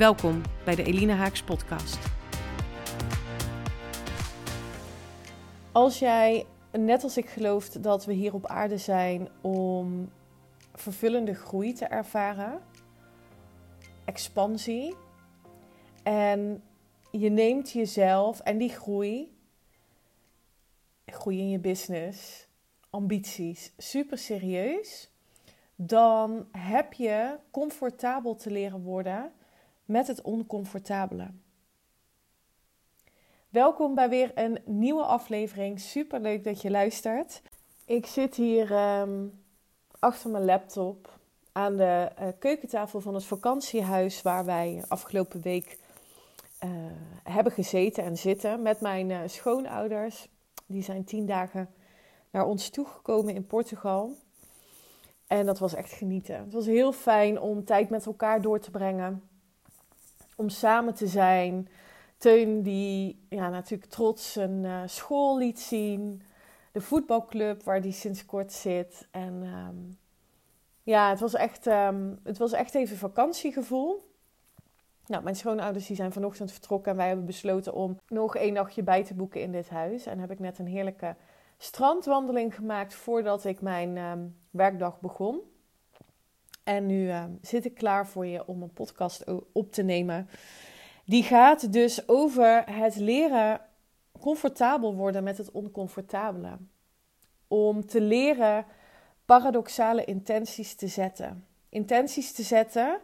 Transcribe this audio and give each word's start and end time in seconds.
Welkom 0.00 0.42
bij 0.64 0.74
de 0.74 0.82
Elina 0.82 1.14
Haaks 1.14 1.42
podcast. 1.42 1.98
Als 5.72 5.98
jij, 5.98 6.46
net 6.72 7.02
als 7.02 7.16
ik 7.16 7.28
gelooft, 7.28 7.82
dat 7.82 8.04
we 8.04 8.12
hier 8.12 8.34
op 8.34 8.46
aarde 8.46 8.78
zijn 8.78 9.28
om 9.40 10.10
vervullende 10.74 11.34
groei 11.34 11.72
te 11.72 11.84
ervaren, 11.84 12.60
expansie, 14.04 14.94
en 16.02 16.62
je 17.10 17.30
neemt 17.30 17.70
jezelf 17.70 18.40
en 18.40 18.58
die 18.58 18.70
groei, 18.70 19.36
groei 21.06 21.38
in 21.38 21.50
je 21.50 21.58
business, 21.58 22.48
ambities, 22.90 23.72
super 23.76 24.18
serieus, 24.18 25.10
dan 25.76 26.48
heb 26.52 26.92
je 26.92 27.36
comfortabel 27.50 28.34
te 28.34 28.50
leren 28.50 28.82
worden 28.82 29.32
met 29.90 30.06
het 30.06 30.22
oncomfortabele. 30.22 31.26
Welkom 33.48 33.94
bij 33.94 34.08
weer 34.08 34.30
een 34.34 34.58
nieuwe 34.64 35.02
aflevering. 35.02 35.80
Super 35.80 36.20
leuk 36.20 36.44
dat 36.44 36.62
je 36.62 36.70
luistert. 36.70 37.42
Ik 37.84 38.06
zit 38.06 38.34
hier 38.34 38.72
ehm, 38.72 39.26
achter 39.98 40.30
mijn 40.30 40.44
laptop 40.44 41.18
aan 41.52 41.76
de 41.76 42.10
uh, 42.20 42.28
keukentafel 42.38 43.00
van 43.00 43.14
het 43.14 43.24
vakantiehuis 43.24 44.22
waar 44.22 44.44
wij 44.44 44.84
afgelopen 44.88 45.40
week 45.40 45.78
uh, 46.64 46.70
hebben 47.22 47.52
gezeten 47.52 48.04
en 48.04 48.16
zitten 48.16 48.62
met 48.62 48.80
mijn 48.80 49.10
uh, 49.10 49.20
schoonouders. 49.26 50.28
Die 50.66 50.82
zijn 50.82 51.04
tien 51.04 51.26
dagen 51.26 51.68
naar 52.30 52.46
ons 52.46 52.68
toegekomen 52.68 53.34
in 53.34 53.46
Portugal. 53.46 54.16
En 55.26 55.46
dat 55.46 55.58
was 55.58 55.74
echt 55.74 55.92
genieten. 55.92 56.36
Het 56.36 56.52
was 56.52 56.66
heel 56.66 56.92
fijn 56.92 57.40
om 57.40 57.64
tijd 57.64 57.90
met 57.90 58.06
elkaar 58.06 58.42
door 58.42 58.60
te 58.60 58.70
brengen 58.70 59.29
om 60.40 60.48
samen 60.48 60.94
te 60.94 61.06
zijn. 61.06 61.68
Teun 62.16 62.62
die 62.62 63.26
ja, 63.28 63.48
natuurlijk 63.48 63.90
trots 63.90 64.32
zijn 64.32 64.64
uh, 64.64 64.82
school 64.86 65.38
liet 65.38 65.60
zien. 65.60 66.22
De 66.72 66.80
voetbalclub 66.80 67.62
waar 67.62 67.80
die 67.80 67.92
sinds 67.92 68.26
kort 68.26 68.52
zit. 68.52 69.08
En 69.10 69.42
um, 69.42 69.98
ja, 70.82 71.10
het 71.10 71.20
was, 71.20 71.34
echt, 71.34 71.66
um, 71.66 72.18
het 72.22 72.38
was 72.38 72.52
echt 72.52 72.74
even 72.74 72.96
vakantiegevoel. 72.96 74.08
Nou, 75.06 75.22
mijn 75.22 75.36
schoonouders 75.36 75.86
die 75.86 75.96
zijn 75.96 76.12
vanochtend 76.12 76.52
vertrokken 76.52 76.90
en 76.90 76.96
wij 76.96 77.06
hebben 77.06 77.26
besloten 77.26 77.74
om 77.74 77.98
nog 78.08 78.36
één 78.36 78.52
nachtje 78.52 78.82
bij 78.82 79.04
te 79.04 79.14
boeken 79.14 79.40
in 79.40 79.52
dit 79.52 79.68
huis. 79.68 80.06
En 80.06 80.18
heb 80.18 80.30
ik 80.30 80.38
net 80.38 80.58
een 80.58 80.66
heerlijke 80.66 81.16
strandwandeling 81.58 82.54
gemaakt 82.54 82.94
voordat 82.94 83.44
ik 83.44 83.60
mijn 83.60 83.96
um, 83.96 84.36
werkdag 84.50 85.00
begon. 85.00 85.40
En 86.64 86.86
nu 86.86 87.06
uh, 87.06 87.24
zit 87.42 87.64
ik 87.64 87.74
klaar 87.74 88.06
voor 88.06 88.26
je 88.26 88.46
om 88.46 88.62
een 88.62 88.72
podcast 88.72 89.24
op 89.52 89.72
te 89.72 89.82
nemen. 89.82 90.28
Die 91.04 91.22
gaat 91.22 91.72
dus 91.72 92.08
over 92.08 92.64
het 92.70 92.96
leren 92.96 93.60
comfortabel 94.20 94.94
worden 94.94 95.24
met 95.24 95.38
het 95.38 95.50
oncomfortabele. 95.50 96.56
Om 97.48 97.86
te 97.86 98.00
leren 98.00 98.64
paradoxale 99.24 100.04
intenties 100.04 100.74
te 100.74 100.86
zetten. 100.86 101.46
Intenties 101.68 102.32
te 102.32 102.42
zetten 102.42 103.00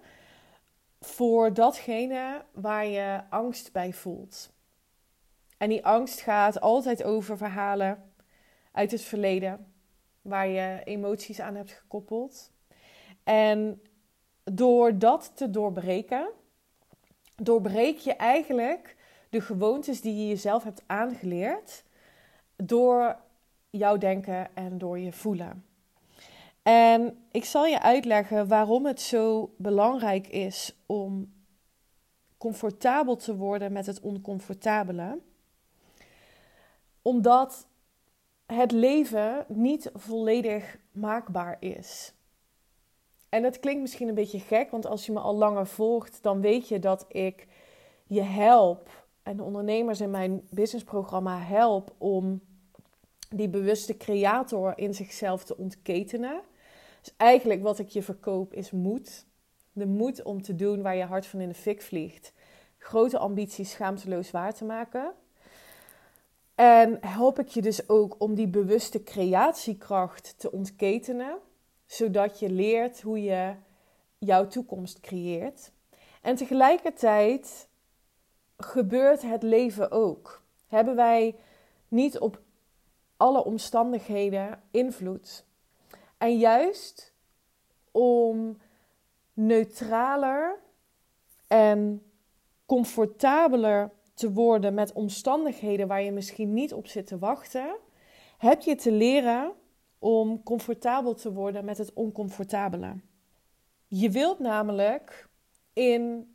voor 1.01 1.55
datgene 1.55 2.45
waar 2.53 2.87
je 2.87 3.23
angst 3.31 3.73
bij 3.73 3.93
voelt. 3.93 4.55
En 5.59 5.69
die 5.69 5.87
angst 5.87 6.21
gaat 6.21 6.61
altijd 6.61 7.05
over 7.05 7.37
verhalen 7.37 8.13
uit 8.73 8.91
het 8.91 9.03
verleden, 9.03 9.73
waar 10.23 10.49
je 10.49 10.81
emoties 10.85 11.41
aan 11.41 11.55
hebt 11.55 11.71
gekoppeld. 11.71 12.53
En 13.27 13.83
door 14.45 14.99
dat 14.99 15.33
te 15.35 15.51
doorbreken, 15.51 16.29
doorbreek 17.37 17.99
je 17.99 18.15
eigenlijk 18.15 18.97
de 19.31 19.41
gewoontes 19.41 20.01
die 20.01 20.17
je 20.17 20.29
jezelf 20.29 20.63
hebt 20.63 20.83
aangeleerd 20.87 21.85
door 22.57 23.17
jouw 23.71 23.97
denken 23.97 24.55
en 24.55 24.79
door 24.79 24.99
je 24.99 25.13
voelen. 25.13 25.65
En 26.63 27.27
ik 27.31 27.45
zal 27.45 27.67
je 27.67 27.83
uitleggen 27.83 28.49
waarom 28.49 28.87
het 28.87 29.01
zo 29.01 29.55
belangrijk 29.57 30.27
is 30.27 30.77
om 30.87 31.33
comfortabel 32.39 33.17
te 33.17 33.37
worden 33.37 33.73
met 33.73 33.87
het 33.87 34.01
oncomfortabele. 34.01 35.19
Omdat 37.03 37.67
het 38.47 38.73
leven 38.73 39.45
niet 39.49 39.91
volledig 39.95 40.79
maakbaar 40.93 41.57
is. 41.61 42.15
En 43.37 43.43
dat 43.43 43.61
klinkt 43.61 43.81
misschien 43.81 44.09
een 44.09 44.15
beetje 44.15 44.39
gek, 44.39 44.71
want 44.71 44.87
als 44.87 45.07
je 45.07 45.13
me 45.13 45.21
al 45.21 45.37
langer 45.37 45.67
volgt, 45.67 46.19
dan 46.23 46.41
weet 46.41 46.69
je 46.69 46.79
dat 46.79 47.05
ik 47.09 47.47
je 48.07 48.23
help 48.23 49.07
en 49.23 49.37
de 49.37 49.43
ondernemers 49.43 50.01
in 50.01 50.11
mijn 50.11 50.47
businessprogramma 50.51 51.39
help 51.39 51.95
om 51.99 52.41
die 53.31 53.49
bewuste 53.49 53.97
creator 53.97 54.79
in 54.79 54.95
zichzelf 54.95 55.45
te 55.45 55.57
ontketenen. 55.57 56.41
Dus 57.01 57.15
eigenlijk 57.17 57.63
wat 57.63 57.79
ik 57.79 57.89
je 57.89 58.03
verkoop 58.03 58.53
is 58.53 58.71
moed. 58.71 59.27
De 59.73 59.87
moed 59.87 60.23
om 60.23 60.43
te 60.43 60.55
doen 60.55 60.83
waar 60.83 60.97
je 60.97 61.05
hart 61.05 61.27
van 61.27 61.41
in 61.41 61.49
de 61.49 61.55
fik 61.55 61.83
vliegt. 61.83 62.33
Grote 62.79 63.19
ambities 63.19 63.71
schaamteloos 63.71 64.31
waar 64.31 64.55
te 64.55 64.65
maken. 64.65 65.13
En 66.55 66.99
help 67.01 67.39
ik 67.39 67.49
je 67.49 67.63
dus 67.63 67.89
ook 67.89 68.15
om 68.19 68.35
die 68.35 68.49
bewuste 68.49 69.03
creatiekracht 69.03 70.35
te 70.39 70.53
ontketenen 70.53 71.39
zodat 71.87 72.39
je 72.39 72.51
leert 72.51 73.01
hoe 73.01 73.23
je 73.23 73.55
jouw 74.19 74.47
toekomst 74.47 75.01
creëert. 75.01 75.73
En 76.23 76.37
tegelijkertijd 76.37 77.69
gebeurt 78.57 79.23
het 79.23 79.43
leven 79.43 79.91
ook. 79.91 80.43
Hebben 80.67 80.97
wij 80.97 81.37
niet 81.89 82.19
op 82.19 82.41
alle 83.17 83.45
omstandigheden 83.45 84.63
invloed. 84.71 85.45
En 86.19 86.39
juist 86.39 87.13
om 87.91 88.59
neutraler 89.33 90.59
en 91.47 92.03
comfortabeler 92.67 93.91
te 94.15 94.33
worden 94.33 94.75
met 94.75 94.93
omstandigheden 94.93 95.89
waar 95.89 96.03
je 96.03 96.13
misschien 96.13 96.55
niet 96.55 96.73
op 96.73 96.87
zit 96.87 97.07
te 97.07 97.19
wachten, 97.19 97.77
heb 98.39 98.61
je 98.61 98.75
te 98.75 98.93
leren 98.93 99.53
om 100.07 100.43
comfortabel 100.43 101.15
te 101.15 101.33
worden 101.33 101.65
met 101.65 101.79
het 101.79 101.93
oncomfortabele. 101.93 103.01
Je 103.87 104.11
wilt 104.11 104.39
namelijk 104.39 105.29
in 105.73 106.35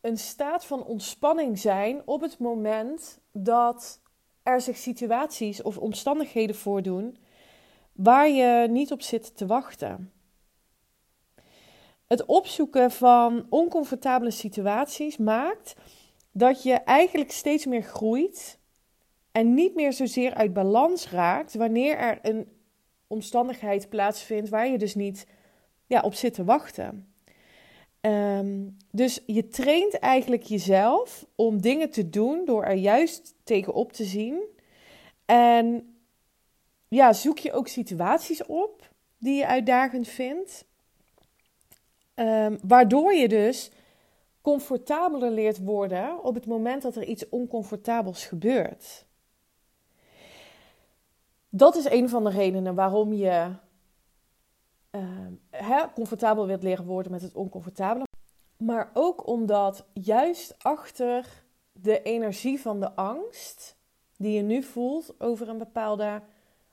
een 0.00 0.18
staat 0.18 0.64
van 0.64 0.84
ontspanning 0.84 1.58
zijn 1.58 2.02
op 2.04 2.20
het 2.20 2.38
moment 2.38 3.20
dat 3.32 4.00
er 4.42 4.60
zich 4.60 4.76
situaties 4.76 5.62
of 5.62 5.78
omstandigheden 5.78 6.56
voordoen 6.56 7.16
waar 7.92 8.28
je 8.28 8.68
niet 8.70 8.92
op 8.92 9.02
zit 9.02 9.36
te 9.36 9.46
wachten. 9.46 10.12
Het 12.06 12.24
opzoeken 12.24 12.90
van 12.90 13.46
oncomfortabele 13.48 14.30
situaties 14.30 15.16
maakt 15.16 15.74
dat 16.32 16.62
je 16.62 16.72
eigenlijk 16.72 17.30
steeds 17.30 17.66
meer 17.66 17.82
groeit 17.82 18.58
en 19.32 19.54
niet 19.54 19.74
meer 19.74 19.92
zozeer 19.92 20.34
uit 20.34 20.52
balans 20.52 21.10
raakt 21.10 21.54
wanneer 21.54 21.96
er 21.96 22.18
een 22.22 22.56
omstandigheid 23.08 23.88
plaatsvindt 23.88 24.48
waar 24.48 24.68
je 24.68 24.78
dus 24.78 24.94
niet 24.94 25.26
ja, 25.86 26.00
op 26.00 26.14
zit 26.14 26.34
te 26.34 26.44
wachten. 26.44 27.12
Ehm, 28.00 28.68
dus 28.90 29.22
je 29.26 29.48
traint 29.48 29.98
eigenlijk 29.98 30.42
jezelf 30.42 31.26
om 31.34 31.60
dingen 31.60 31.90
te 31.90 32.10
doen 32.10 32.44
door 32.44 32.64
er 32.64 32.76
juist 32.76 33.34
tegenop 33.44 33.92
te 33.92 34.04
zien. 34.04 34.42
En 35.24 35.96
ja, 36.88 37.12
zoek 37.12 37.38
je 37.38 37.52
ook 37.52 37.68
situaties 37.68 38.46
op 38.46 38.90
die 39.18 39.34
je 39.34 39.46
uitdagend 39.46 40.08
vindt. 40.08 40.66
Um, 42.14 42.58
waardoor 42.62 43.14
je 43.14 43.28
dus 43.28 43.70
comfortabeler 44.40 45.30
leert 45.30 45.58
worden 45.58 46.24
op 46.24 46.34
het 46.34 46.46
moment 46.46 46.82
dat 46.82 46.96
er 46.96 47.04
iets 47.04 47.28
oncomfortabels 47.28 48.26
gebeurt 48.26 49.06
dat 51.58 51.76
is 51.76 51.90
een 51.90 52.08
van 52.08 52.24
de 52.24 52.30
redenen 52.30 52.74
waarom 52.74 53.12
je 53.12 53.50
uh, 54.90 55.84
comfortabel 55.94 56.46
wilt 56.46 56.62
leren 56.62 56.84
worden 56.84 57.12
met 57.12 57.22
het 57.22 57.34
oncomfortabele. 57.34 58.06
Maar 58.56 58.90
ook 58.94 59.26
omdat 59.26 59.86
juist 59.92 60.54
achter 60.58 61.44
de 61.72 62.02
energie 62.02 62.60
van 62.60 62.80
de 62.80 62.94
angst 62.94 63.76
die 64.16 64.32
je 64.32 64.42
nu 64.42 64.62
voelt 64.62 65.20
over 65.20 65.48
een 65.48 65.58
bepaalde 65.58 66.22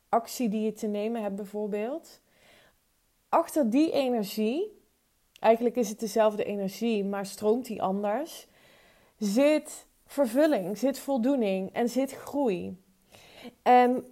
actie 0.10 0.50
die 0.50 0.62
je 0.62 0.74
te 0.74 0.88
nemen 0.88 1.22
hebt, 1.22 1.36
bijvoorbeeld. 1.36 2.22
Achter 3.30 3.70
die 3.70 3.92
energie, 3.92 4.82
eigenlijk 5.40 5.76
is 5.76 5.90
het 5.90 6.00
dezelfde 6.00 6.44
energie, 6.44 7.06
maar 7.06 7.26
stroomt 7.26 7.66
die 7.66 7.82
anders, 7.82 8.48
zit 9.18 9.88
vervulling, 10.06 10.78
zit 10.78 11.00
voldoening 11.00 11.74
en 11.74 11.90
zit 11.90 12.12
groei. 12.12 12.84
En 13.62 14.06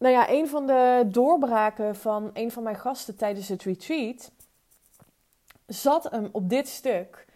nou 0.00 0.14
ja, 0.14 0.30
een 0.30 0.48
van 0.48 0.66
de 0.66 1.06
doorbraken 1.06 1.96
van 1.96 2.30
een 2.32 2.50
van 2.50 2.62
mijn 2.62 2.76
gasten 2.76 3.16
tijdens 3.16 3.48
het 3.48 3.62
retreat 3.62 4.30
zat 5.66 6.10
hem 6.10 6.28
op 6.32 6.48
dit 6.48 6.68
stuk. 6.68 7.26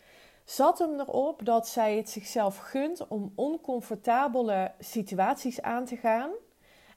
Zat 0.44 0.78
hem 0.78 1.00
erop 1.00 1.44
dat 1.44 1.68
zij 1.68 1.96
het 1.96 2.10
zichzelf 2.10 2.58
gunt 2.58 3.08
om 3.08 3.32
oncomfortabele 3.34 4.72
situaties 4.78 5.62
aan 5.62 5.84
te 5.84 5.96
gaan 5.96 6.30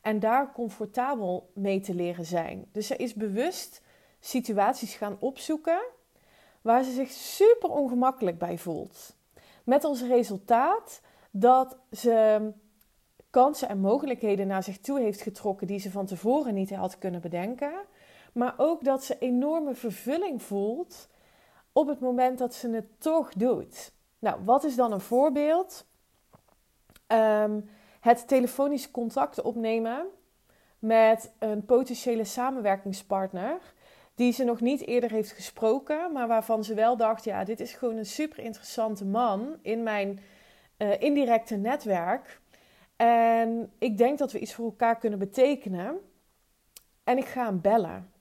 en 0.01 0.19
daar 0.19 0.51
comfortabel 0.51 1.51
mee 1.53 1.79
te 1.79 1.93
leren 1.93 2.25
zijn. 2.25 2.69
Dus 2.71 2.87
ze 2.87 2.95
is 2.95 3.13
bewust 3.13 3.81
situaties 4.19 4.95
gaan 4.95 5.17
opzoeken 5.19 5.79
waar 6.61 6.83
ze 6.83 6.91
zich 6.91 7.09
super 7.09 7.69
ongemakkelijk 7.69 8.37
bij 8.37 8.57
voelt. 8.57 9.15
Met 9.63 9.83
als 9.83 10.01
resultaat 10.01 11.01
dat 11.31 11.77
ze 11.91 12.51
kansen 13.37 13.69
en 13.69 13.79
mogelijkheden 13.79 14.47
naar 14.47 14.63
zich 14.63 14.79
toe 14.79 14.99
heeft 14.99 15.21
getrokken 15.21 15.67
die 15.67 15.79
ze 15.79 15.91
van 15.91 16.05
tevoren 16.05 16.53
niet 16.53 16.75
had 16.75 16.97
kunnen 16.97 17.21
bedenken. 17.21 17.71
Maar 18.33 18.53
ook 18.57 18.83
dat 18.83 19.03
ze 19.03 19.17
enorme 19.19 19.75
vervulling 19.75 20.41
voelt 20.41 21.09
op 21.71 21.87
het 21.87 21.99
moment 21.99 22.37
dat 22.37 22.53
ze 22.53 22.69
het 22.69 22.85
toch 22.97 23.33
doet. 23.33 23.91
Nou, 24.19 24.43
wat 24.43 24.63
is 24.63 24.75
dan 24.75 24.91
een 24.91 25.01
voorbeeld? 25.01 25.85
Um, 27.07 27.69
het 27.99 28.27
telefonisch 28.27 28.91
contact 28.91 29.41
opnemen 29.41 30.05
met 30.79 31.31
een 31.39 31.65
potentiële 31.65 32.23
samenwerkingspartner 32.23 33.73
die 34.15 34.31
ze 34.31 34.43
nog 34.43 34.61
niet 34.61 34.87
eerder 34.87 35.11
heeft 35.11 35.31
gesproken, 35.31 36.11
maar 36.11 36.27
waarvan 36.27 36.63
ze 36.63 36.73
wel 36.73 36.97
dacht: 36.97 37.23
ja, 37.23 37.43
dit 37.43 37.59
is 37.59 37.73
gewoon 37.73 37.97
een 37.97 38.05
super 38.05 38.39
interessante 38.39 39.05
man 39.05 39.57
in 39.61 39.83
mijn 39.83 40.19
uh, 40.77 41.01
indirecte 41.01 41.55
netwerk. 41.55 42.39
En 42.97 43.71
ik 43.77 43.97
denk 43.97 44.17
dat 44.17 44.31
we 44.31 44.39
iets 44.39 44.53
voor 44.53 44.65
elkaar 44.65 44.97
kunnen 44.97 45.19
betekenen. 45.19 45.99
En 47.03 47.17
ik 47.17 47.25
ga 47.25 47.45
hem 47.45 47.61
bellen. 47.61 48.11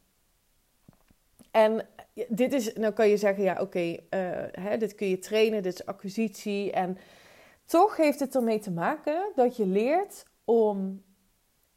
En 1.50 1.88
dit 2.28 2.52
is, 2.52 2.72
nou 2.72 2.92
kan 2.92 3.08
je 3.08 3.16
zeggen, 3.16 3.44
ja, 3.44 3.60
oké, 3.60 3.96
uh, 4.10 4.78
dit 4.78 4.94
kun 4.94 5.08
je 5.08 5.18
trainen, 5.18 5.62
dit 5.62 5.72
is 5.72 5.86
acquisitie. 5.86 6.72
En 6.72 6.98
toch 7.64 7.96
heeft 7.96 8.20
het 8.20 8.34
ermee 8.34 8.58
te 8.58 8.70
maken 8.70 9.32
dat 9.34 9.56
je 9.56 9.66
leert 9.66 10.24
om 10.44 11.02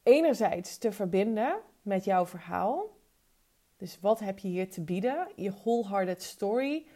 enerzijds 0.02 0.78
te 0.78 0.92
verbinden 0.92 1.60
met 1.82 2.04
jouw 2.04 2.26
verhaal. 2.26 2.98
Dus 3.76 3.98
wat 4.00 4.20
heb 4.20 4.38
je 4.38 4.48
hier 4.48 4.70
te 4.70 4.80
bieden? 4.80 5.28
Je 5.36 5.50
wholehearted 5.50 6.22
story 6.22 6.86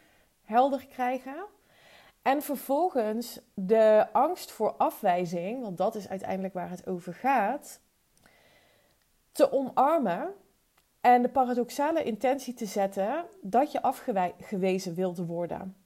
helder 0.43 0.87
krijgen. 0.87 1.47
En 2.25 2.43
vervolgens 2.43 3.41
de 3.55 4.07
angst 4.13 4.51
voor 4.51 4.73
afwijzing, 4.73 5.63
want 5.63 5.79
dat 5.79 5.95
is 5.95 6.09
uiteindelijk 6.09 6.55
waar 6.55 6.71
het 6.71 6.87
over 6.87 7.15
gaat, 7.15 7.81
te 9.33 9.53
omarmen 9.53 10.35
en 11.01 11.23
de 11.23 11.29
paradoxale 11.29 12.03
intentie 12.03 12.55
te 12.55 12.67
zetten 12.67 13.25
dat 13.41 13.73
je 13.73 13.83
afgewezen 13.83 14.95
wilde 14.95 15.25
worden. 15.25 15.77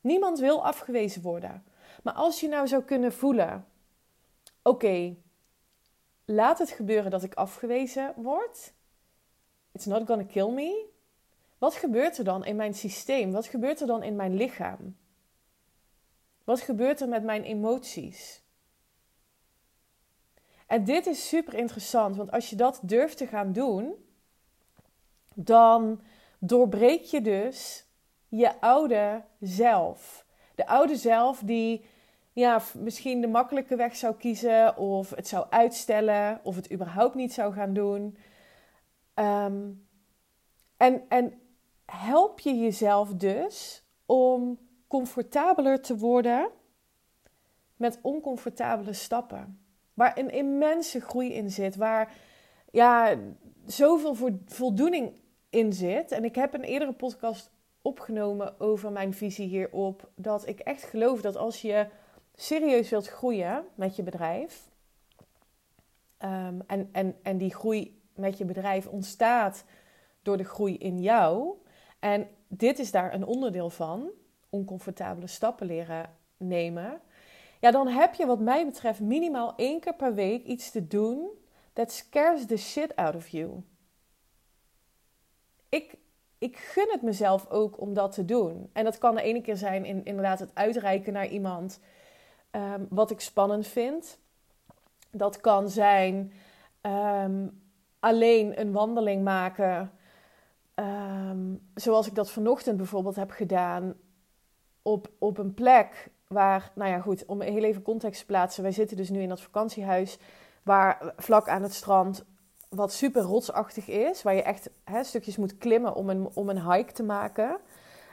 Niemand 0.00 0.38
wil 0.38 0.64
afgewezen 0.64 1.22
worden. 1.22 1.64
Maar 2.02 2.14
als 2.14 2.40
je 2.40 2.48
nou 2.48 2.68
zou 2.68 2.82
kunnen 2.82 3.12
voelen: 3.12 3.66
oké, 4.62 5.16
laat 6.24 6.58
het 6.58 6.70
gebeuren 6.70 7.10
dat 7.10 7.22
ik 7.22 7.34
afgewezen 7.34 8.12
word. 8.16 8.72
It's 9.72 9.86
not 9.86 10.06
gonna 10.06 10.24
kill 10.24 10.50
me. 10.50 10.88
Wat 11.58 11.74
gebeurt 11.74 12.18
er 12.18 12.24
dan 12.24 12.44
in 12.44 12.56
mijn 12.56 12.74
systeem? 12.74 13.32
Wat 13.32 13.46
gebeurt 13.46 13.80
er 13.80 13.86
dan 13.86 14.02
in 14.02 14.16
mijn 14.16 14.34
lichaam? 14.34 14.98
Wat 16.50 16.60
gebeurt 16.60 17.00
er 17.00 17.08
met 17.08 17.22
mijn 17.22 17.42
emoties? 17.42 18.42
En 20.66 20.84
dit 20.84 21.06
is 21.06 21.28
super 21.28 21.54
interessant, 21.54 22.16
want 22.16 22.30
als 22.30 22.50
je 22.50 22.56
dat 22.56 22.80
durft 22.82 23.16
te 23.16 23.26
gaan 23.26 23.52
doen, 23.52 23.94
dan 25.34 26.00
doorbreek 26.38 27.02
je 27.02 27.20
dus 27.20 27.86
je 28.28 28.60
oude 28.60 29.24
zelf. 29.40 30.26
De 30.54 30.66
oude 30.66 30.96
zelf 30.96 31.40
die 31.44 31.84
ja, 32.32 32.62
misschien 32.78 33.20
de 33.20 33.28
makkelijke 33.28 33.76
weg 33.76 33.96
zou 33.96 34.14
kiezen, 34.14 34.76
of 34.76 35.10
het 35.10 35.28
zou 35.28 35.46
uitstellen, 35.50 36.40
of 36.42 36.56
het 36.56 36.72
überhaupt 36.72 37.14
niet 37.14 37.32
zou 37.32 37.52
gaan 37.52 37.72
doen. 37.72 38.18
Ehm, 39.14 39.70
en, 40.76 41.08
en 41.08 41.40
help 41.84 42.40
je 42.40 42.58
jezelf 42.58 43.14
dus 43.14 43.84
om 44.06 44.68
comfortabeler 44.90 45.80
te 45.80 45.96
worden 45.96 46.50
met 47.76 47.98
oncomfortabele 48.02 48.92
stappen. 48.92 49.64
Waar 49.94 50.18
een 50.18 50.30
immense 50.30 51.00
groei 51.00 51.32
in 51.32 51.50
zit, 51.50 51.76
waar 51.76 52.14
ja, 52.70 53.16
zoveel 53.66 54.16
voldoening 54.46 55.20
in 55.50 55.72
zit. 55.72 56.12
En 56.12 56.24
ik 56.24 56.34
heb 56.34 56.54
een 56.54 56.64
eerdere 56.64 56.92
podcast 56.92 57.50
opgenomen 57.82 58.60
over 58.60 58.92
mijn 58.92 59.14
visie 59.14 59.48
hierop. 59.48 60.10
Dat 60.14 60.48
ik 60.48 60.60
echt 60.60 60.82
geloof 60.82 61.20
dat 61.20 61.36
als 61.36 61.62
je 61.62 61.86
serieus 62.34 62.90
wilt 62.90 63.08
groeien 63.08 63.64
met 63.74 63.96
je 63.96 64.02
bedrijf. 64.02 64.70
Ehm, 66.18 66.60
en, 66.66 66.88
en, 66.92 67.16
en 67.22 67.38
die 67.38 67.54
groei 67.54 68.02
met 68.14 68.38
je 68.38 68.44
bedrijf 68.44 68.86
ontstaat 68.86 69.64
door 70.22 70.36
de 70.36 70.44
groei 70.44 70.76
in 70.76 71.00
jou. 71.00 71.54
En 71.98 72.28
dit 72.48 72.78
is 72.78 72.90
daar 72.90 73.14
een 73.14 73.24
onderdeel 73.24 73.70
van. 73.70 74.10
Oncomfortabele 74.50 75.26
stappen 75.26 75.66
leren 75.66 76.10
nemen. 76.36 77.00
Ja, 77.60 77.70
dan 77.70 77.88
heb 77.88 78.14
je 78.14 78.26
wat 78.26 78.40
mij 78.40 78.66
betreft 78.66 79.00
minimaal 79.00 79.52
één 79.56 79.80
keer 79.80 79.94
per 79.94 80.14
week 80.14 80.44
iets 80.44 80.70
te 80.70 80.86
doen 80.86 81.28
that 81.72 81.92
scares 81.92 82.46
the 82.46 82.56
shit 82.56 82.96
out 82.96 83.14
of 83.14 83.28
you. 83.28 83.62
Ik, 85.68 85.94
ik 86.38 86.56
gun 86.56 86.88
het 86.90 87.02
mezelf 87.02 87.48
ook 87.48 87.80
om 87.80 87.94
dat 87.94 88.12
te 88.12 88.24
doen. 88.24 88.70
En 88.72 88.84
dat 88.84 88.98
kan 88.98 89.14
de 89.14 89.22
ene 89.22 89.40
keer 89.40 89.56
zijn 89.56 89.84
in 89.84 90.04
inderdaad 90.04 90.38
het 90.38 90.54
uitreiken 90.54 91.12
naar 91.12 91.28
iemand 91.28 91.80
um, 92.50 92.86
wat 92.90 93.10
ik 93.10 93.20
spannend 93.20 93.66
vind. 93.66 94.18
Dat 95.10 95.40
kan 95.40 95.68
zijn 95.68 96.32
um, 96.82 97.62
alleen 97.98 98.60
een 98.60 98.72
wandeling 98.72 99.24
maken. 99.24 99.90
Um, 100.74 101.70
zoals 101.74 102.06
ik 102.06 102.14
dat 102.14 102.30
vanochtend 102.30 102.76
bijvoorbeeld 102.76 103.16
heb 103.16 103.30
gedaan. 103.30 103.94
Op, 104.82 105.10
op 105.18 105.38
een 105.38 105.54
plek 105.54 106.10
waar, 106.26 106.72
nou 106.74 106.90
ja, 106.90 107.00
goed, 107.00 107.24
om 107.26 107.40
heel 107.40 107.62
even 107.62 107.82
context 107.82 108.20
te 108.20 108.26
plaatsen. 108.26 108.62
Wij 108.62 108.72
zitten 108.72 108.96
dus 108.96 109.10
nu 109.10 109.20
in 109.20 109.28
dat 109.28 109.40
vakantiehuis. 109.40 110.18
Waar 110.62 111.12
vlak 111.16 111.48
aan 111.48 111.62
het 111.62 111.74
strand 111.74 112.24
wat 112.68 112.92
super 112.92 113.22
rotsachtig 113.22 113.88
is. 113.88 114.22
Waar 114.22 114.34
je 114.34 114.42
echt 114.42 114.70
hè, 114.84 115.04
stukjes 115.04 115.36
moet 115.36 115.58
klimmen 115.58 115.94
om 115.94 116.10
een, 116.10 116.30
om 116.34 116.48
een 116.48 116.72
hike 116.72 116.92
te 116.92 117.02
maken. 117.02 117.60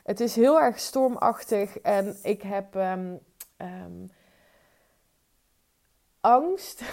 Het 0.03 0.19
is 0.19 0.35
heel 0.35 0.61
erg 0.61 0.79
stormachtig 0.79 1.79
en 1.79 2.17
ik 2.23 2.41
heb 2.41 2.75
um, 2.75 3.19
um, 3.57 4.11
angst 6.21 6.83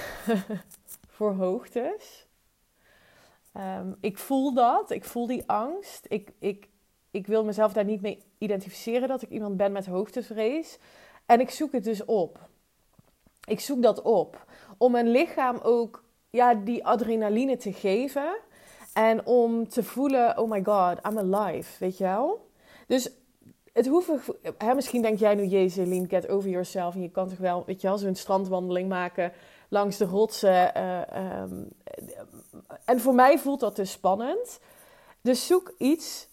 voor 1.16 1.34
hoogtes. 1.34 2.28
Um, 3.56 3.96
ik 4.00 4.18
voel 4.18 4.54
dat, 4.54 4.90
ik 4.90 5.04
voel 5.04 5.26
die 5.26 5.48
angst. 5.48 6.06
Ik, 6.08 6.32
ik, 6.38 6.68
ik 7.14 7.26
wil 7.26 7.44
mezelf 7.44 7.72
daar 7.72 7.84
niet 7.84 8.00
mee 8.00 8.22
identificeren 8.38 9.08
dat 9.08 9.22
ik 9.22 9.30
iemand 9.30 9.56
ben 9.56 9.72
met 9.72 9.86
hoogtevrees. 9.86 10.78
En 11.26 11.40
ik 11.40 11.50
zoek 11.50 11.72
het 11.72 11.84
dus 11.84 12.04
op. 12.04 12.38
Ik 13.44 13.60
zoek 13.60 13.82
dat 13.82 14.02
op. 14.02 14.44
Om 14.78 14.92
mijn 14.92 15.08
lichaam 15.08 15.58
ook 15.62 16.04
ja, 16.30 16.54
die 16.54 16.84
adrenaline 16.84 17.56
te 17.56 17.72
geven. 17.72 18.36
En 18.92 19.26
om 19.26 19.68
te 19.68 19.82
voelen, 19.82 20.38
oh 20.38 20.50
my 20.50 20.64
god, 20.64 20.98
I'm 21.06 21.34
alive, 21.34 21.78
weet 21.78 21.98
je 21.98 22.04
wel? 22.04 22.50
Dus 22.86 23.10
het. 23.72 23.90
Hè, 24.58 24.74
misschien 24.74 25.02
denk 25.02 25.18
jij 25.18 25.34
nu, 25.34 25.44
jezus, 25.44 26.06
get 26.08 26.28
over 26.28 26.50
yourself. 26.50 26.94
En 26.94 27.02
je 27.02 27.10
kan 27.10 27.28
toch 27.28 27.38
wel, 27.38 27.62
weet 27.66 27.80
je 27.80 27.88
wel, 27.88 27.98
zo'n 27.98 28.14
strandwandeling 28.14 28.88
maken 28.88 29.32
langs 29.68 29.96
de 29.96 30.04
rotsen. 30.04 30.72
Uh, 30.76 31.42
um, 31.42 31.68
en 32.84 33.00
voor 33.00 33.14
mij 33.14 33.38
voelt 33.38 33.60
dat 33.60 33.76
dus 33.76 33.90
spannend. 33.90 34.60
Dus 35.20 35.46
zoek 35.46 35.74
iets 35.78 36.28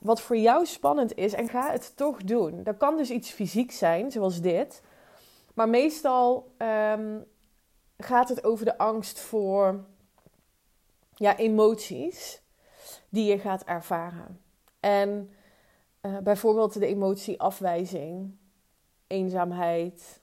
wat 0.00 0.20
voor 0.20 0.36
jou 0.36 0.66
spannend 0.66 1.16
is 1.16 1.32
en 1.32 1.48
ga 1.48 1.70
het 1.70 1.96
toch 1.96 2.22
doen. 2.22 2.62
Dat 2.62 2.76
kan 2.76 2.96
dus 2.96 3.10
iets 3.10 3.30
fysiek 3.30 3.72
zijn, 3.72 4.10
zoals 4.10 4.40
dit. 4.40 4.82
Maar 5.54 5.68
meestal 5.68 6.52
um, 6.58 7.24
gaat 7.98 8.28
het 8.28 8.44
over 8.44 8.64
de 8.64 8.78
angst 8.78 9.20
voor 9.20 9.84
ja, 11.14 11.36
emoties 11.36 12.42
die 13.08 13.24
je 13.24 13.38
gaat 13.38 13.64
ervaren. 13.64 14.40
En 14.80 15.30
Uh, 16.06 16.18
bijvoorbeeld 16.18 16.78
de 16.78 16.86
emotie 16.86 17.40
afwijzing, 17.40 18.36
eenzaamheid, 19.06 20.20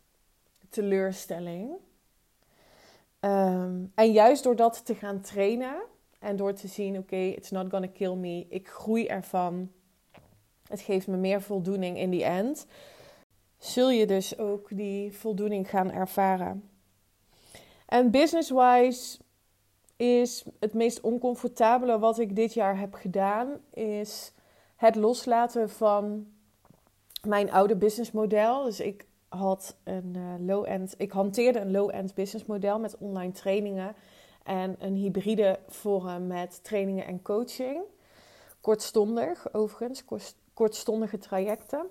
teleurstelling. 0.69 1.71
Um, 3.19 3.91
en 3.95 4.11
juist 4.11 4.43
door 4.43 4.55
dat 4.55 4.85
te 4.85 4.95
gaan 4.95 5.21
trainen 5.21 5.75
en 6.23 6.35
door 6.35 6.53
te 6.53 6.67
zien: 6.67 6.97
oké, 6.97 7.15
it's 7.15 7.51
not 7.51 7.69
gonna 7.69 7.87
kill 7.93 8.13
me, 8.13 8.45
ik 8.49 8.67
groei 8.67 9.07
ervan. 9.07 9.71
Het 10.67 10.81
geeft 10.81 11.07
me 11.07 11.17
meer 11.17 11.41
voldoening 11.41 11.97
in 11.97 12.11
the 12.11 12.23
end. 12.23 12.65
Zul 13.57 13.89
je 13.89 14.05
dus 14.05 14.37
ook 14.37 14.67
die 14.69 15.17
voldoening 15.17 15.69
gaan 15.69 15.91
ervaren. 15.91 16.69
En 17.85 18.11
business-wise 18.11 19.19
is 19.95 20.45
het 20.59 20.73
meest 20.73 21.01
oncomfortabele 21.01 21.99
wat 21.99 22.19
ik 22.19 22.35
dit 22.35 22.53
jaar 22.53 22.79
heb 22.79 22.93
gedaan, 22.93 23.49
is 23.73 24.33
het 24.75 24.95
loslaten 24.95 25.69
van 25.69 26.27
mijn 27.27 27.51
oude 27.51 27.75
businessmodel. 27.75 28.63
Dus 28.63 28.79
ik 28.79 29.05
had 29.27 29.75
een 29.83 30.13
uh, 30.17 30.33
low-end, 30.39 30.95
ik 30.97 31.11
hanteerde 31.11 31.59
een 31.59 31.71
low-end 31.71 32.13
businessmodel 32.13 32.79
met 32.79 32.97
online 32.97 33.31
trainingen 33.31 33.95
en 34.43 34.75
een 34.79 34.95
hybride 34.95 35.59
vorm 35.67 36.27
met 36.27 36.63
trainingen 36.63 37.05
en 37.05 37.21
coaching. 37.21 37.81
Kortstondig, 38.61 39.53
overigens, 39.53 40.03
kortstondige 40.53 41.17
trajecten. 41.17 41.89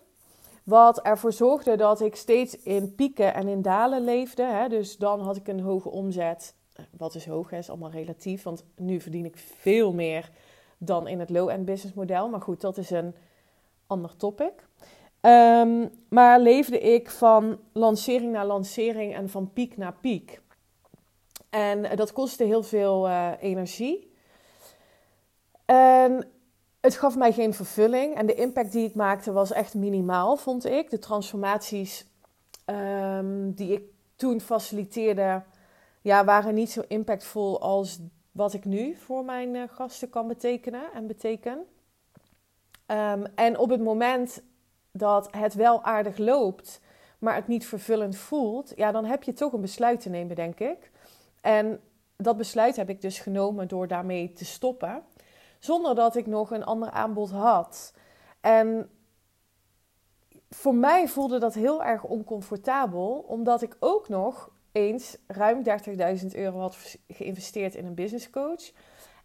Wat 0.64 1.00
ervoor 1.00 1.32
zorgde 1.32 1.76
dat 1.76 2.00
ik 2.00 2.16
steeds 2.16 2.56
in 2.56 2.94
pieken 2.94 3.35
en 3.35 3.49
in 3.49 3.62
dalen 3.62 4.04
leefde. 4.04 4.44
Hè. 4.44 4.68
Dus 4.68 4.97
dan 4.97 5.21
had 5.21 5.37
ik 5.37 5.49
een 5.49 5.61
hoge 5.61 5.88
omzet. 5.90 6.54
Wat 6.97 7.14
is 7.14 7.26
hoog? 7.26 7.50
Hè? 7.50 7.59
is 7.59 7.71
allemaal 7.71 7.90
relatief. 7.90 8.42
Want 8.42 8.64
nu 8.76 9.00
verdien 9.00 9.25
ik 9.25 9.37
veel 9.37 9.92
meer 9.92 10.30
dan 10.78 11.09
in 11.09 11.21
het 11.21 11.30
low-end 11.30 11.64
business 11.64 11.94
model. 11.94 12.28
Maar 12.28 12.40
goed, 12.40 12.61
dat 12.61 12.76
is 12.76 12.90
een 12.90 13.14
ander 13.87 14.16
topic. 14.16 14.52
Um, 15.21 15.90
maar 16.09 16.40
leefde 16.40 16.80
ik 16.80 17.11
van 17.11 17.59
lancering 17.73 18.32
naar 18.32 18.47
lancering 18.47 19.14
en 19.14 19.28
van 19.28 19.52
piek 19.52 19.76
naar 19.76 19.94
piek. 20.00 20.40
En 21.52 21.97
dat 21.97 22.12
kostte 22.12 22.44
heel 22.44 22.62
veel 22.62 23.09
uh, 23.09 23.30
energie. 23.40 24.12
En 25.64 26.30
het 26.80 26.97
gaf 26.97 27.16
mij 27.16 27.32
geen 27.32 27.54
vervulling. 27.54 28.14
En 28.14 28.26
de 28.26 28.35
impact 28.35 28.73
die 28.73 28.88
ik 28.88 28.94
maakte 28.94 29.32
was 29.32 29.52
echt 29.52 29.75
minimaal, 29.75 30.37
vond 30.37 30.64
ik. 30.64 30.90
De 30.90 30.99
transformaties 30.99 32.06
um, 32.66 33.52
die 33.52 33.73
ik 33.73 33.82
toen 34.16 34.40
faciliteerde, 34.40 35.42
ja, 36.00 36.25
waren 36.25 36.54
niet 36.54 36.71
zo 36.71 36.82
impactvol 36.88 37.61
als 37.61 38.00
wat 38.30 38.52
ik 38.52 38.64
nu 38.64 38.97
voor 38.97 39.25
mijn 39.25 39.54
uh, 39.54 39.62
gasten 39.71 40.11
kan 40.11 40.28
betekenen 40.28 40.92
en 40.94 41.06
beteken. 41.06 41.59
Um, 42.87 43.25
en 43.35 43.59
op 43.59 43.71
het 43.71 43.80
moment 43.80 44.42
dat 44.92 45.28
het 45.30 45.54
wel 45.54 45.82
aardig 45.82 46.18
loopt, 46.18 46.80
maar 47.18 47.35
het 47.35 47.49
niet 47.49 47.66
vervullend 47.66 48.16
voelt, 48.16 48.73
ja, 48.76 48.92
dan 48.92 49.04
heb 49.04 49.23
je 49.23 49.32
toch 49.32 49.52
een 49.52 49.61
besluit 49.61 50.00
te 50.00 50.09
nemen, 50.09 50.37
denk 50.37 50.61
ik. 50.61 50.90
En 51.43 51.81
dat 52.17 52.37
besluit 52.37 52.77
heb 52.77 52.89
ik 52.89 53.01
dus 53.01 53.19
genomen 53.19 53.69
door 53.69 53.89
daarmee 53.89 54.33
te 54.33 54.45
stoppen, 54.45 55.03
zonder 55.59 55.95
dat 55.95 56.17
ik 56.17 56.27
nog 56.27 56.51
een 56.51 56.65
ander 56.65 56.91
aanbod 56.91 57.31
had. 57.31 57.95
En 58.41 58.91
voor 60.51 60.75
mij 60.75 61.09
voelde 61.09 61.39
dat 61.39 61.55
heel 61.55 61.85
erg 61.85 62.05
oncomfortabel, 62.05 63.25
omdat 63.29 63.63
ik 63.63 63.77
ook 63.79 64.09
nog 64.09 64.51
eens 64.73 65.17
ruim 65.27 65.63
30.000 66.21 66.27
euro 66.33 66.59
had 66.59 66.97
geïnvesteerd 67.09 67.75
in 67.75 67.87
een 67.87 67.95
business 67.95 68.31
coach. 68.31 68.73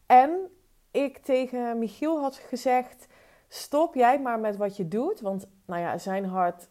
En 0.06 0.50
ik 0.92 1.18
tegen 1.18 1.80
Michiel 1.80 2.22
had 2.22 2.36
gezegd: 2.36 3.08
stop 3.48 3.96
jij 3.96 4.20
maar 4.20 4.40
met 4.40 4.58
wat 4.58 4.78
je 4.78 4.88
doet. 4.88 5.20
Want 5.20 5.48
nou 5.66 5.82
ja, 5.82 5.98
zijn 5.98 6.26
hart 6.26 6.70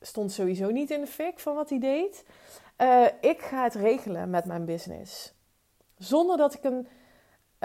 stond 0.00 0.32
sowieso 0.32 0.70
niet 0.70 0.90
in 0.90 1.00
de 1.00 1.06
fik 1.06 1.38
van 1.38 1.54
wat 1.54 1.70
hij 1.70 1.78
deed. 1.78 2.24
Uh, 2.80 3.06
ik 3.20 3.40
ga 3.40 3.62
het 3.62 3.74
regelen 3.74 4.30
met 4.30 4.44
mijn 4.44 4.64
business. 4.64 5.34
Zonder 5.96 6.36
dat 6.36 6.54
ik 6.54 6.64
een 6.64 6.88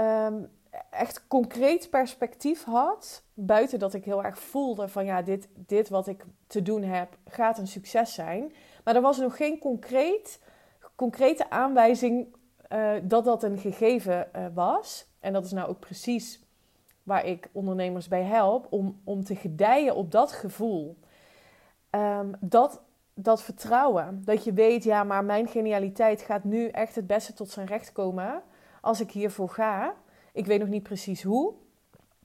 um, 0.03 0.51
echt 0.89 1.27
concreet 1.27 1.89
perspectief 1.89 2.63
had. 2.63 3.24
Buiten 3.34 3.79
dat 3.79 3.93
ik 3.93 4.05
heel 4.05 4.24
erg 4.24 4.39
voelde 4.39 4.88
van 4.88 5.05
ja, 5.05 5.22
dit, 5.22 5.48
dit 5.55 5.89
wat 5.89 6.07
ik 6.07 6.25
te 6.48 6.62
doen 6.62 6.84
heb 6.84 7.17
gaat 7.25 7.57
een 7.57 7.67
succes 7.67 8.13
zijn. 8.13 8.53
Maar 8.84 8.95
er 8.95 9.01
was 9.01 9.17
nog 9.17 9.38
geen 9.38 9.60
concreet, 9.60 10.39
concrete 10.95 11.50
aanwijzing 11.50 12.36
uh, 12.69 12.91
dat 13.03 13.25
dat 13.25 13.43
een 13.43 13.57
gegeven 13.57 14.29
uh, 14.36 14.45
was. 14.53 15.07
En 15.19 15.34
dat 15.34 15.45
is 15.45 15.51
nou 15.51 15.69
ook 15.69 15.79
precies 15.79 16.43
waar 17.03 17.25
ik 17.25 17.50
ondernemers 17.51 18.07
bij 18.07 18.24
help, 18.24 18.67
om, 18.69 19.01
om 19.03 19.24
te 19.24 19.36
gedijen 19.36 19.95
op 19.95 20.12
dat 20.12 20.31
gevoel. 20.31 20.98
Um, 21.91 22.36
dat, 22.39 22.81
dat 23.15 23.43
vertrouwen. 23.43 24.22
Dat 24.25 24.43
je 24.43 24.53
weet, 24.53 24.84
ja, 24.84 25.03
maar 25.03 25.24
mijn 25.24 25.48
genialiteit 25.48 26.22
gaat 26.22 26.43
nu 26.43 26.67
echt 26.67 26.95
het 26.95 27.07
beste 27.07 27.34
tot 27.34 27.50
zijn 27.50 27.67
recht 27.67 27.91
komen 27.91 28.43
als 28.81 29.00
ik 29.00 29.12
hiervoor 29.12 29.50
ga. 29.50 29.93
Ik 30.34 30.45
weet 30.45 30.60
nog 30.60 30.69
niet 30.69 30.84
precies 30.84 31.24
hoe. 31.24 31.53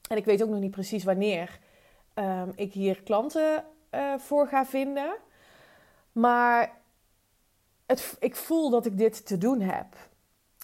En 0.08 0.16
ik 0.16 0.24
weet 0.24 0.42
ook 0.42 0.48
nog 0.48 0.60
niet 0.60 0.70
precies 0.70 1.04
wanneer 1.04 1.58
um, 2.14 2.52
ik 2.54 2.72
hier 2.72 3.02
klanten 3.02 3.64
uh, 3.90 4.14
voor 4.18 4.48
ga 4.48 4.66
vinden. 4.66 5.14
Maar 6.12 6.72
het, 7.86 8.16
ik 8.18 8.36
voel 8.36 8.70
dat 8.70 8.86
ik 8.86 8.98
dit 8.98 9.26
te 9.26 9.38
doen 9.38 9.60
heb. 9.60 9.86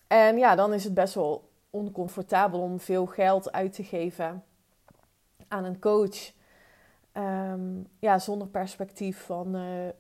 En 0.06 0.38
ja, 0.38 0.54
dan 0.54 0.73
is 0.73 0.85
het 0.85 0.95
best 0.95 1.14
wel 1.14 1.50
oncomfortabel 1.71 2.61
om 2.61 2.80
veel 2.80 3.06
geld 3.06 3.52
uit 3.52 3.73
te 3.73 3.85
geven 3.85 4.45
aan 5.49 5.64
een 5.64 5.78
coach. 5.78 6.33
Um, 7.19 7.87
ja, 7.99 8.19
zonder 8.19 8.49
perspectief 8.49 9.25
van 9.25 9.57
uh, 9.57 9.85
uh, 9.85 9.91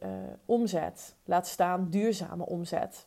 omzet. 0.44 1.14
Laat 1.24 1.46
staan 1.46 1.90
duurzame 1.90 2.46
omzet. 2.46 3.06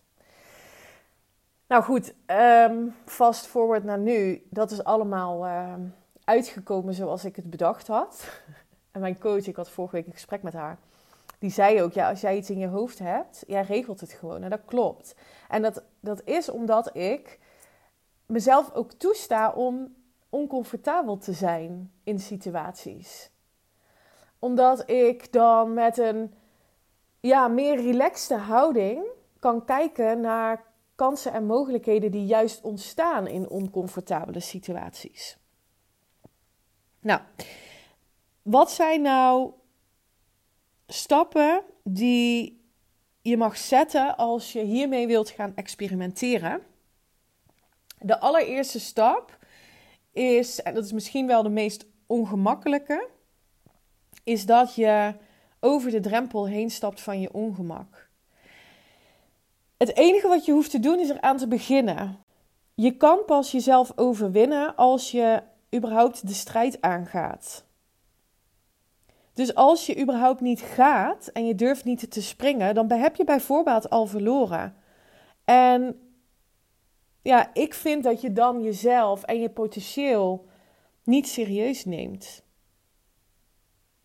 Nou 1.67 1.83
goed, 1.83 2.13
um, 2.27 2.95
fast 3.05 3.45
forward 3.45 3.83
naar 3.83 3.99
nu. 3.99 4.47
Dat 4.49 4.71
is 4.71 4.83
allemaal 4.83 5.45
uh, 5.45 5.73
uitgekomen 6.23 6.93
zoals 6.93 7.25
ik 7.25 7.35
het 7.35 7.49
bedacht 7.49 7.87
had. 7.87 8.41
en 8.91 9.01
mijn 9.01 9.17
coach, 9.17 9.47
ik 9.47 9.55
had 9.55 9.69
vorige 9.69 9.95
week 9.95 10.05
een 10.05 10.13
gesprek 10.13 10.43
met 10.43 10.53
haar. 10.53 10.77
Die 11.39 11.51
zei 11.51 11.81
ook, 11.81 11.93
ja, 11.93 12.09
als 12.09 12.21
jij 12.21 12.37
iets 12.37 12.49
in 12.49 12.57
je 12.57 12.67
hoofd 12.67 12.99
hebt, 12.99 13.43
jij 13.47 13.61
regelt 13.61 13.99
het 13.99 14.11
gewoon. 14.11 14.43
En 14.43 14.49
dat 14.49 14.65
klopt. 14.65 15.15
En 15.49 15.61
dat, 15.61 15.83
dat 15.99 16.21
is 16.23 16.49
omdat 16.49 16.95
ik 16.95 17.39
mezelf 18.25 18.73
ook 18.73 18.93
toesta 18.93 19.51
om 19.51 19.95
oncomfortabel 20.29 21.17
te 21.17 21.33
zijn 21.33 21.91
in 22.03 22.19
situaties. 22.19 23.31
Omdat 24.39 24.89
ik 24.89 25.31
dan 25.31 25.73
met 25.73 25.97
een 25.97 26.33
ja, 27.19 27.47
meer 27.47 27.81
relaxte 27.81 28.35
houding 28.35 29.05
kan 29.39 29.65
kijken 29.65 30.21
naar 30.21 30.63
kansen 30.95 31.33
en 31.33 31.45
mogelijkheden 31.45 32.11
die 32.11 32.25
juist 32.25 32.61
ontstaan 32.61 33.27
in 33.27 33.49
oncomfortabele 33.49 34.39
situaties. 34.39 35.37
Nou, 36.99 37.21
wat 38.41 38.71
zijn 38.71 39.01
nou 39.01 39.51
stappen 40.87 41.63
die 41.83 42.63
je 43.21 43.37
mag 43.37 43.57
zetten 43.57 44.17
als 44.17 44.51
je 44.51 44.61
hiermee 44.61 45.07
wilt 45.07 45.29
gaan 45.29 45.55
experimenteren? 45.55 46.61
De 47.99 48.19
allereerste 48.19 48.79
stap 48.79 49.37
is, 50.11 50.61
en 50.61 50.73
dat 50.73 50.85
is 50.85 50.91
misschien 50.91 51.27
wel 51.27 51.43
de 51.43 51.49
meest 51.49 51.85
ongemakkelijke, 52.07 53.09
is 54.29 54.45
dat 54.45 54.75
je 54.75 55.13
over 55.59 55.91
de 55.91 55.99
drempel 55.99 56.47
heen 56.47 56.69
stapt 56.69 57.01
van 57.01 57.21
je 57.21 57.33
ongemak. 57.33 58.09
Het 59.77 59.95
enige 59.95 60.27
wat 60.27 60.45
je 60.45 60.51
hoeft 60.51 60.71
te 60.71 60.79
doen 60.79 60.99
is 60.99 61.09
eraan 61.09 61.37
te 61.37 61.47
beginnen. 61.47 62.23
Je 62.73 62.97
kan 62.97 63.19
pas 63.25 63.51
jezelf 63.51 63.91
overwinnen 63.95 64.75
als 64.75 65.11
je 65.11 65.41
überhaupt 65.75 66.27
de 66.27 66.33
strijd 66.33 66.81
aangaat. 66.81 67.65
Dus 69.33 69.55
als 69.55 69.85
je 69.85 70.01
überhaupt 70.01 70.41
niet 70.41 70.61
gaat 70.61 71.27
en 71.27 71.45
je 71.45 71.55
durft 71.55 71.85
niet 71.85 72.11
te 72.11 72.21
springen, 72.21 72.75
dan 72.75 72.91
heb 72.91 73.15
je 73.15 73.23
bij 73.23 73.39
voorbaat 73.39 73.89
al 73.89 74.05
verloren. 74.05 74.75
En 75.45 76.09
ja, 77.21 77.53
ik 77.53 77.73
vind 77.73 78.03
dat 78.03 78.21
je 78.21 78.33
dan 78.33 78.61
jezelf 78.61 79.23
en 79.23 79.41
je 79.41 79.49
potentieel 79.49 80.45
niet 81.03 81.27
serieus 81.27 81.85
neemt. 81.85 82.43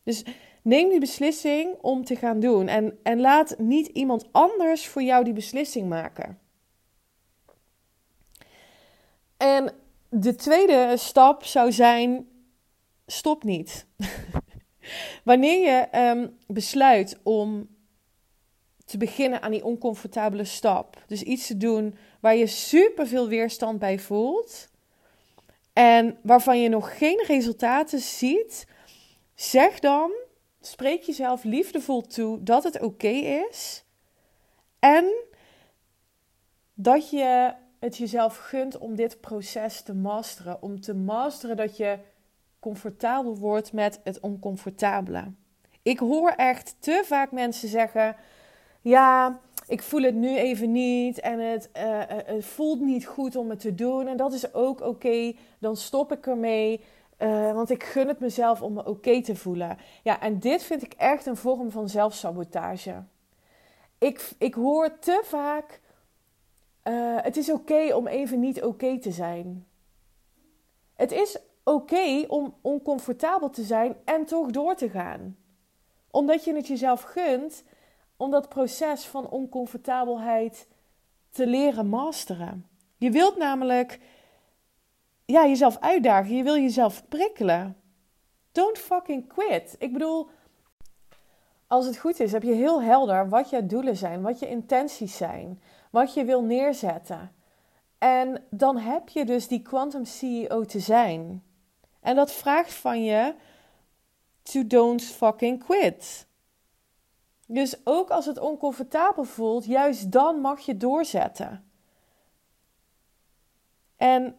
Dus 0.05 0.25
neem 0.63 0.89
die 0.89 1.01
beslissing 1.01 1.75
om 1.81 2.05
te 2.05 2.17
gaan 2.17 2.41
doen. 2.41 2.69
En, 2.69 2.99
en 3.03 3.21
laat 3.21 3.59
niet 3.59 3.87
iemand 3.87 4.29
anders 4.33 4.87
voor 4.87 5.03
jou 5.03 5.25
die 5.25 5.33
beslissing 5.33 5.89
maken. 5.89 6.39
En 9.37 9.73
de 10.09 10.35
tweede 10.35 10.97
stap 10.97 11.45
zou 11.45 11.73
zijn: 11.73 12.29
stop 13.07 13.43
niet. 13.45 13.87
Wanneer 15.25 15.61
je 15.61 15.99
um, 15.99 16.37
besluit 16.47 17.19
om 17.23 17.69
te 18.85 18.99
beginnen 18.99 19.43
aan 19.43 19.51
die 19.51 19.65
oncomfortabele 19.65 20.45
stap, 20.45 21.03
dus 21.07 21.23
iets 21.23 21.47
te 21.47 21.57
doen 21.57 21.97
waar 22.21 22.37
je 22.37 22.47
super 22.47 23.07
veel 23.07 23.29
weerstand 23.29 23.79
bij 23.79 23.99
voelt 23.99 24.69
en 25.73 26.19
waarvan 26.23 26.61
je 26.61 26.69
nog 26.69 26.99
geen 26.99 27.25
resultaten 27.27 28.01
ziet, 28.01 28.67
zeg 29.35 29.79
dan, 29.79 30.11
spreek 30.61 31.03
jezelf 31.03 31.45
liefdevol 31.45 32.01
toe 32.01 32.43
dat 32.43 32.65
het 32.65 32.81
oké 32.81 33.09
is. 33.51 33.85
En 34.79 35.05
dat 36.75 37.11
je 37.11 37.53
het 37.79 37.97
jezelf 37.97 38.37
gunt 38.37 38.79
om 38.79 38.95
dit 38.95 39.21
proces 39.21 39.83
te 39.83 39.95
masteren. 39.95 40.63
Om 40.63 40.81
te 40.81 40.95
masteren 40.95 41.57
dat 41.57 41.77
je 41.77 41.99
comfortabel 42.59 43.37
wordt 43.37 43.73
met 43.73 44.01
het 44.05 44.21
oncomfortabele. 44.21 45.33
Ik 45.83 45.99
hoor 45.99 46.31
echt 46.31 46.77
te 46.79 47.03
vaak 47.05 47.33
mensen 47.33 47.69
zeggen: 47.69 48.17
Ja, 48.81 49.41
ik 49.67 49.83
voel 49.83 50.03
het 50.03 50.15
nu 50.15 50.37
even 50.37 50.73
niet 50.73 51.21
en 51.21 51.39
het, 51.39 51.71
uh, 51.77 51.83
het 52.07 52.45
voelt 52.45 52.81
niet 52.81 53.07
goed 53.07 53.37
om 53.37 53.51
het 53.51 53.61
te 53.61 53.75
doen. 53.75 54.07
En 54.07 54.17
dat 54.17 54.33
is 54.33 54.55
ook 54.55 54.81
oké, 54.81 55.33
dan 55.59 55.77
stop 55.77 56.13
ik 56.13 56.27
ermee. 56.27 56.81
Uh, 57.19 57.53
want 57.53 57.71
ik 57.71 57.83
gun 57.83 58.09
het 58.09 58.21
mezelf 58.21 58.63
om 58.63 58.73
me 58.73 58.87
oké 58.87 59.23
te 59.23 59.37
voelen. 59.37 59.79
Ja, 60.03 60.21
en 60.21 60.39
dit 60.39 60.63
vind 60.63 60.83
ik 60.83 60.93
echt 60.93 61.27
een 61.27 61.37
vorm 61.37 61.71
van 61.71 61.89
zelfsabotage. 61.89 63.03
Ik, 63.99 64.31
ik 64.39 64.55
hoor 64.55 64.99
te 64.99 65.21
vaak: 65.25 65.81
Het 67.23 67.37
is 67.37 67.51
oké 67.51 67.95
om 67.95 68.07
even 68.07 68.41
niet 68.41 68.63
oké 68.63 68.99
te 68.99 69.11
zijn. 69.11 69.67
Het 70.95 71.13
is 71.13 71.39
oké 71.65 72.25
om 72.29 72.55
oncomfortabel 72.61 73.51
te 73.51 73.63
zijn 73.63 73.97
en 74.05 74.25
toch 74.25 74.51
door 74.51 74.75
te 74.75 74.91
gaan. 74.91 75.37
Omdat 76.11 76.45
je 76.45 76.55
het 76.55 76.67
jezelf 76.67 77.03
gunt 77.03 77.65
om 78.17 78.31
dat 78.31 78.49
proces 78.49 79.07
van 79.07 79.29
oncomfortabelheid 79.29 80.69
te 81.31 81.47
leren 81.47 81.89
masteren. 81.89 82.67
Je 82.97 83.11
wilt 83.11 83.37
namelijk 83.37 84.01
ja, 85.25 85.47
jezelf 85.47 85.79
uitdagen, 85.79 86.37
je 86.37 86.43
wil 86.43 86.57
jezelf 86.57 87.09
prikkelen. 87.09 87.77
Don't 88.53 88.79
fucking 88.79 89.29
quit. 89.29 89.77
Ik 89.79 89.93
bedoel, 89.93 90.29
als 91.67 91.87
het 91.87 91.99
goed 91.99 92.21
is, 92.21 92.33
heb 92.33 92.43
je 92.43 92.55
heel 92.55 92.83
helder 92.83 93.29
wat 93.29 93.51
je 93.51 93.67
doelen 93.67 93.97
zijn, 93.97 94.23
wat 94.23 94.39
je 94.39 94.49
intenties 94.49 95.17
zijn, 95.17 95.63
wat 95.91 96.15
je 96.15 96.25
wil 96.25 96.43
neerzetten. 96.43 97.33
En 97.99 98.45
dan 98.51 98.77
heb 98.77 99.09
je 99.09 99.25
dus 99.25 99.49
die 99.49 99.63
quantum 99.63 100.05
CEO 100.05 100.65
te 100.65 100.81
zijn. 100.81 101.43
En 102.01 102.17
dat 102.17 102.33
vraagt 102.33 102.75
van 102.75 103.05
je 103.05 103.35
to 104.43 104.67
don't 104.67 105.03
fucking 105.03 105.65
quit. 105.65 106.27
Dus 107.47 107.77
ook 107.85 108.11
als 108.11 108.27
het 108.27 108.39
oncomfortabel 108.39 109.25
voelt, 109.25 109.65
juist 109.65 110.13
dan 110.13 110.41
mag 110.41 110.61
je 110.61 110.77
doorzetten. 110.77 111.71
En 113.97 114.37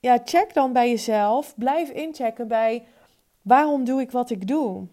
ja, 0.00 0.20
check 0.24 0.54
dan 0.54 0.72
bij 0.72 0.88
jezelf. 0.88 1.54
Blijf 1.56 1.90
inchecken 1.90 2.48
bij 2.48 2.86
waarom 3.42 3.84
doe 3.84 4.00
ik 4.00 4.10
wat 4.10 4.30
ik 4.30 4.46
doe. 4.46 4.86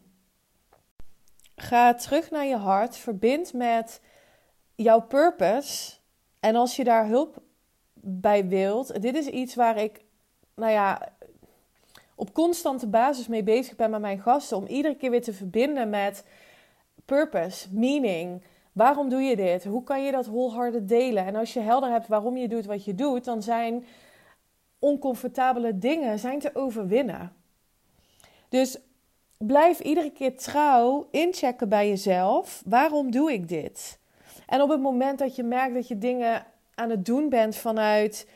Ga 1.56 1.94
terug 1.94 2.32
naar 2.32 2.46
je 2.46 2.56
hart. 2.56 2.98
Verbind 2.98 3.54
met 3.54 4.02
jouw 4.76 5.02
purpose. 5.02 5.94
En 6.40 6.56
als 6.56 6.76
je 6.76 6.84
daar 6.84 7.08
hulp 7.08 7.42
bij 7.94 8.48
wilt. 8.48 9.02
Dit 9.02 9.16
is 9.16 9.28
iets 9.28 9.56
waar 9.56 9.78
ik, 9.78 10.02
nou 10.56 10.72
ja, 10.72 11.10
op 12.16 12.34
constante 12.34 12.88
basis 12.88 13.28
mee 13.28 13.44
bezig 13.44 13.76
ben 13.76 13.90
met 13.90 14.02
mijn 14.02 14.20
gasten. 14.20 14.58
Om 14.58 14.66
iedere 14.66 14.96
keer 14.96 15.10
weer 15.10 15.24
te 15.24 15.34
verbinden 15.34 15.90
met 15.90 16.24
purpose, 17.06 17.68
meaning. 17.72 18.44
Waarom 18.72 19.10
doe 19.10 19.22
je 19.22 19.36
dit? 19.36 19.64
Hoe 19.64 19.84
kan 19.84 20.04
je 20.04 20.12
dat 20.12 20.26
wholehearted 20.26 20.88
delen? 20.88 21.26
En 21.26 21.36
als 21.36 21.54
je 21.54 21.60
helder 21.60 21.90
hebt 21.90 22.08
waarom 22.08 22.38
je 22.38 22.48
doet 22.48 22.66
wat 22.66 22.86
je 22.86 22.96
doet, 22.96 23.26
dan 23.26 23.44
zijn 23.44 23.86
oncomfortabele 24.80 25.78
dingen 25.78 26.20
zijn 26.20 26.40
te 26.40 26.56
overwinnen. 26.56 27.34
Dus 28.50 28.78
blijf 29.38 29.80
iedere 29.80 30.12
keer 30.12 30.38
trouw 30.38 31.08
inchecken 31.12 31.70
bij 31.70 31.88
jezelf. 31.90 32.62
Waarom 32.66 33.12
doe 33.12 33.34
ik 33.34 33.48
dit? 33.48 34.00
En 34.46 34.62
op 34.62 34.70
het 34.70 34.82
moment 34.82 35.20
dat 35.20 35.36
je 35.36 35.44
merkt 35.44 35.74
dat 35.74 35.88
je 35.88 35.98
dingen 35.98 36.46
aan 36.74 36.90
het 36.90 37.06
doen 37.06 37.30
bent 37.30 37.56
vanuit 37.56 38.28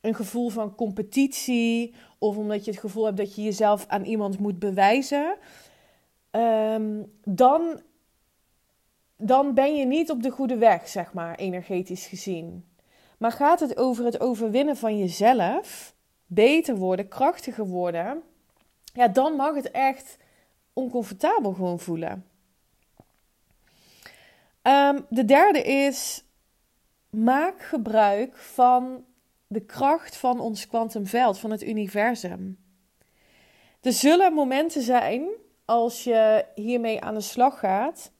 een 0.00 0.14
gevoel 0.14 0.48
van 0.48 0.74
competitie 0.74 1.94
of 2.18 2.36
omdat 2.36 2.64
je 2.64 2.70
het 2.70 2.80
gevoel 2.80 3.04
hebt 3.04 3.16
dat 3.16 3.34
je 3.34 3.42
jezelf 3.42 3.86
aan 3.86 4.04
iemand 4.04 4.38
moet 4.38 4.58
bewijzen, 4.58 5.36
ehm, 6.30 7.02
dan, 7.24 7.80
dan 9.16 9.54
ben 9.54 9.76
je 9.76 9.84
niet 9.84 10.10
op 10.10 10.22
de 10.22 10.30
goede 10.30 10.56
weg, 10.56 10.88
zeg 10.88 11.12
maar, 11.12 11.34
energetisch 11.34 12.06
gezien. 12.06 12.67
Maar 13.18 13.32
gaat 13.32 13.60
het 13.60 13.76
over 13.76 14.04
het 14.04 14.20
overwinnen 14.20 14.76
van 14.76 14.98
jezelf, 14.98 15.94
beter 16.26 16.76
worden, 16.76 17.08
krachtiger 17.08 17.66
worden, 17.66 18.22
ja, 18.92 19.08
dan 19.08 19.32
mag 19.32 19.54
het 19.54 19.70
echt 19.70 20.16
oncomfortabel 20.72 21.52
gewoon 21.52 21.80
voelen. 21.80 22.26
Um, 24.62 25.06
de 25.08 25.24
derde 25.24 25.62
is: 25.62 26.24
maak 27.10 27.62
gebruik 27.62 28.36
van 28.36 29.04
de 29.46 29.60
kracht 29.60 30.16
van 30.16 30.40
ons 30.40 30.66
kwantumveld, 30.66 31.38
van 31.38 31.50
het 31.50 31.62
universum. 31.62 32.58
Er 33.80 33.92
zullen 33.92 34.32
momenten 34.32 34.82
zijn 34.82 35.28
als 35.64 36.04
je 36.04 36.44
hiermee 36.54 37.00
aan 37.00 37.14
de 37.14 37.20
slag 37.20 37.58
gaat, 37.58 38.10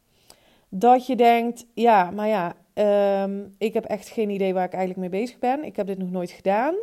dat 0.69 1.07
je 1.07 1.17
denkt: 1.17 1.67
ja, 1.75 2.11
maar 2.11 2.29
ja, 2.29 2.57
um, 2.79 3.55
ik 3.59 3.75
heb 3.75 3.85
echt 3.85 4.09
geen 4.09 4.31
idee 4.31 4.55
waar 4.55 4.65
ik 4.65 4.73
eigenlijk 4.73 5.11
mee 5.11 5.21
bezig 5.21 5.39
ben. 5.39 5.65
Ik 5.65 5.77
heb 5.77 5.87
dit 5.87 5.99
nog 5.99 6.11
nooit 6.11 6.31
gedaan. 6.31 6.75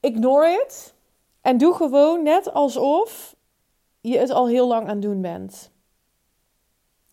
Ignore 0.00 0.58
het 0.60 0.94
en 1.40 1.58
doe 1.58 1.74
gewoon 1.74 2.22
net 2.22 2.52
alsof 2.52 3.36
je 4.00 4.18
het 4.18 4.30
al 4.30 4.48
heel 4.48 4.68
lang 4.68 4.88
aan 4.88 5.00
doen 5.00 5.20
bent. 5.20 5.72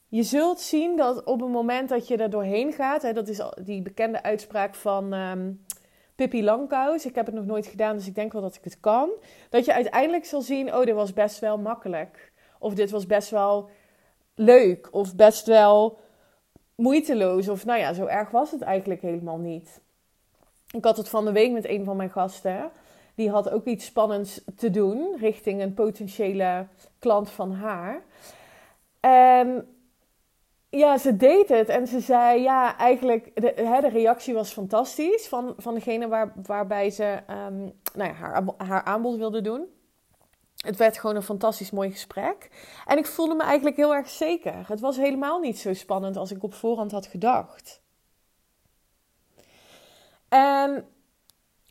Je 0.10 0.24
zult 0.24 0.60
zien 0.60 0.96
dat 0.96 1.24
op 1.24 1.40
het 1.40 1.50
moment 1.50 1.90
dat 1.90 2.08
je 2.08 2.18
er 2.18 2.30
doorheen 2.30 2.74
gaat, 2.74 3.02
hè, 3.02 3.14
dat 3.14 3.28
is 3.28 3.42
die 3.62 3.82
bekende 3.82 4.24
uitspraak 4.24 4.76
van 4.76 5.14
um, 5.14 5.66
Pippi 6.16 6.44
Langkous. 6.44 7.06
Ik 7.06 7.16
heb 7.16 7.26
het 7.26 7.36
nog 7.36 7.46
nooit 7.46 7.66
gedaan, 7.66 7.96
dus 7.96 8.08
ik 8.08 8.16
denk 8.16 8.34
wel 8.34 8.42
dat 8.42 8.56
ik 8.56 8.64
het 8.64 8.80
kan. 8.80 9.10
Dat 9.50 9.66
je 9.66 9.74
uiteindelijk 9.74 10.26
zal 10.26 10.42
zien, 10.42 10.76
oh, 10.76 10.86
dit 10.86 10.96
was 10.96 11.14
best 11.14 11.40
wel 11.40 11.58
makkelijk. 11.58 12.32
Of 12.60 12.74
dit 12.74 12.92
was 12.92 13.06
best 13.06 13.30
wel 13.30 13.70
leuk. 14.36 14.88
Of 14.92 15.16
best 15.16 15.46
wel 15.46 16.00
moeiteloos. 16.78 17.50
Of 17.50 17.66
nou 17.66 17.80
ja, 17.80 17.94
zo 17.94 18.06
erg 18.06 18.30
was 18.30 18.52
het 18.52 18.62
eigenlijk 18.62 19.02
helemaal 19.02 19.38
niet. 19.38 19.82
Ik 20.72 20.84
had 20.84 20.98
het 20.98 21.10
van 21.10 21.26
de 21.26 21.32
week 21.32 21.52
met 21.52 21.68
een 21.68 21.84
van 21.84 21.98
mijn 21.98 22.10
gasten. 22.10 22.70
Die 23.16 23.30
had 23.30 23.50
ook 23.50 23.66
iets 23.66 23.86
spannends 23.86 24.42
te 24.56 24.70
doen 24.70 25.16
richting 25.20 25.62
een 25.62 25.74
potentiële 25.74 26.68
klant 27.00 27.30
van 27.30 27.52
haar. 27.52 28.04
En 29.00 29.68
ja, 30.70 30.98
ze 30.98 31.18
deed 31.18 31.50
het 31.50 31.70
en 31.70 31.88
ze 31.88 32.00
zei, 32.00 32.42
ja, 32.42 32.78
eigenlijk, 32.78 33.42
de, 33.42 33.54
hè, 33.56 33.82
de 33.82 33.90
reactie 33.90 34.34
was 34.34 34.52
fantastisch 34.52 35.28
van, 35.28 35.54
van 35.58 35.74
degene 35.74 36.08
waar, 36.08 36.34
waarbij 36.46 36.90
ze 36.90 37.20
um, 37.30 37.74
nou 37.94 38.10
ja, 38.10 38.14
haar, 38.14 38.44
haar 38.58 38.84
aanbod 38.84 39.18
wilde 39.18 39.42
doen. 39.42 39.66
Het 40.68 40.78
werd 40.78 40.98
gewoon 40.98 41.16
een 41.16 41.24
fantastisch 41.24 41.72
mooi 41.72 41.92
gesprek. 41.92 42.50
En 42.86 42.98
ik 42.98 43.06
voelde 43.06 43.36
me 43.36 43.44
eigenlijk 43.44 43.76
heel 43.76 43.96
erg 43.96 44.10
zeker. 44.10 44.68
Het 44.68 44.80
was 44.80 44.98
helemaal 44.98 45.40
niet 45.40 45.60
zo 45.60 45.74
spannend 45.74 46.18
als 46.18 46.32
ik 46.32 46.44
op 46.44 46.54
voorhand 46.54 46.92
had 46.92 47.08
gedacht. 47.08 47.82
En 50.30 50.88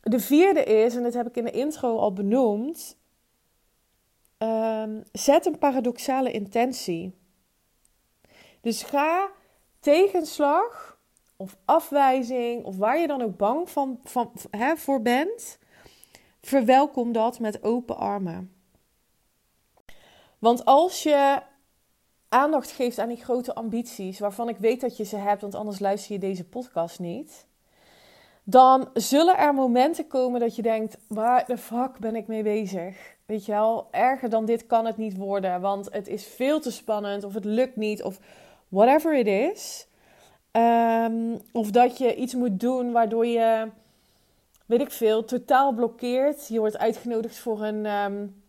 de 0.01 0.19
vierde 0.19 0.63
is, 0.63 0.95
en 0.95 1.03
dat 1.03 1.13
heb 1.13 1.27
ik 1.27 1.35
in 1.35 1.43
de 1.43 1.51
intro 1.51 1.97
al 1.97 2.13
benoemd, 2.13 2.97
um, 4.37 5.03
zet 5.11 5.45
een 5.45 5.57
paradoxale 5.57 6.31
intentie. 6.31 7.17
Dus 8.61 8.83
ga 8.83 9.29
tegenslag 9.79 10.99
of 11.35 11.57
afwijzing 11.65 12.65
of 12.65 12.77
waar 12.77 12.99
je 12.99 13.07
dan 13.07 13.21
ook 13.21 13.37
bang 13.37 13.69
van, 13.69 13.99
van, 14.03 14.31
voor 14.75 15.01
bent, 15.01 15.59
verwelkom 16.41 17.11
dat 17.11 17.39
met 17.39 17.63
open 17.63 17.97
armen. 17.97 18.56
Want 20.47 20.65
als 20.65 21.03
je 21.03 21.41
aandacht 22.29 22.71
geeft 22.71 22.99
aan 22.99 23.07
die 23.07 23.23
grote 23.23 23.55
ambities, 23.55 24.19
waarvan 24.19 24.49
ik 24.49 24.57
weet 24.57 24.81
dat 24.81 24.97
je 24.97 25.03
ze 25.03 25.15
hebt, 25.15 25.41
want 25.41 25.55
anders 25.55 25.79
luister 25.79 26.13
je 26.13 26.19
deze 26.19 26.43
podcast 26.43 26.99
niet. 26.99 27.47
Dan 28.43 28.89
zullen 28.93 29.37
er 29.37 29.53
momenten 29.53 30.07
komen 30.07 30.39
dat 30.39 30.55
je 30.55 30.61
denkt: 30.61 30.97
waar 31.07 31.45
de 31.45 31.57
fuck 31.57 31.99
ben 31.99 32.15
ik 32.15 32.27
mee 32.27 32.43
bezig? 32.43 33.15
Weet 33.25 33.45
je 33.45 33.51
wel, 33.51 33.87
erger 33.91 34.29
dan 34.29 34.45
dit 34.45 34.65
kan 34.65 34.85
het 34.85 34.97
niet 34.97 35.17
worden, 35.17 35.61
want 35.61 35.87
het 35.91 36.07
is 36.07 36.25
veel 36.25 36.59
te 36.59 36.71
spannend, 36.71 37.23
of 37.23 37.33
het 37.33 37.45
lukt 37.45 37.75
niet, 37.75 38.03
of 38.03 38.19
whatever 38.67 39.17
it 39.17 39.27
is. 39.27 39.87
Um, 40.51 41.41
of 41.51 41.71
dat 41.71 41.97
je 41.97 42.15
iets 42.15 42.33
moet 42.33 42.59
doen 42.59 42.91
waardoor 42.91 43.25
je, 43.25 43.69
weet 44.65 44.81
ik 44.81 44.91
veel, 44.91 45.25
totaal 45.25 45.73
blokkeert. 45.73 46.47
Je 46.47 46.59
wordt 46.59 46.77
uitgenodigd 46.77 47.37
voor 47.37 47.63
een, 47.63 47.85
um, 47.85 48.45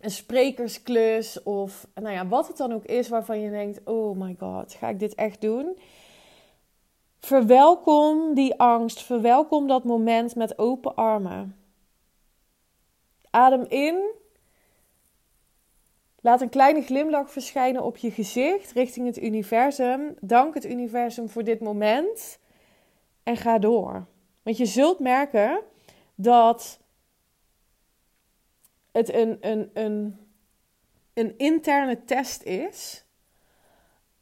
een 0.00 0.10
sprekersklus 0.10 1.42
of 1.42 1.86
nou 1.94 2.14
ja, 2.14 2.26
wat 2.26 2.48
het 2.48 2.56
dan 2.56 2.72
ook 2.72 2.84
is 2.84 3.08
waarvan 3.08 3.40
je 3.40 3.50
denkt: 3.50 3.80
oh 3.84 4.16
my 4.16 4.36
god, 4.38 4.74
ga 4.74 4.88
ik 4.88 4.98
dit 4.98 5.14
echt 5.14 5.40
doen? 5.40 5.78
Verwelkom 7.18 8.34
die 8.34 8.54
angst, 8.58 9.02
verwelkom 9.02 9.66
dat 9.66 9.84
moment 9.84 10.34
met 10.34 10.58
open 10.58 10.94
armen. 10.94 11.56
Adem 13.30 13.64
in 13.68 14.18
Laat 16.22 16.40
een 16.40 16.48
kleine 16.48 16.82
glimlach 16.82 17.30
verschijnen 17.30 17.82
op 17.82 17.96
je 17.96 18.10
gezicht 18.10 18.72
richting 18.72 19.06
het 19.06 19.22
universum. 19.22 20.14
Dank 20.20 20.54
het 20.54 20.64
universum 20.64 21.28
voor 21.28 21.44
dit 21.44 21.60
moment. 21.60 22.38
En 23.22 23.36
ga 23.36 23.58
door. 23.58 24.06
Want 24.42 24.56
je 24.56 24.66
zult 24.66 24.98
merken 24.98 25.60
dat 26.14 26.80
het 28.92 29.14
een, 29.14 29.36
een, 29.40 29.70
een, 29.74 30.18
een 31.14 31.38
interne 31.38 32.04
test 32.04 32.42
is. 32.42 33.04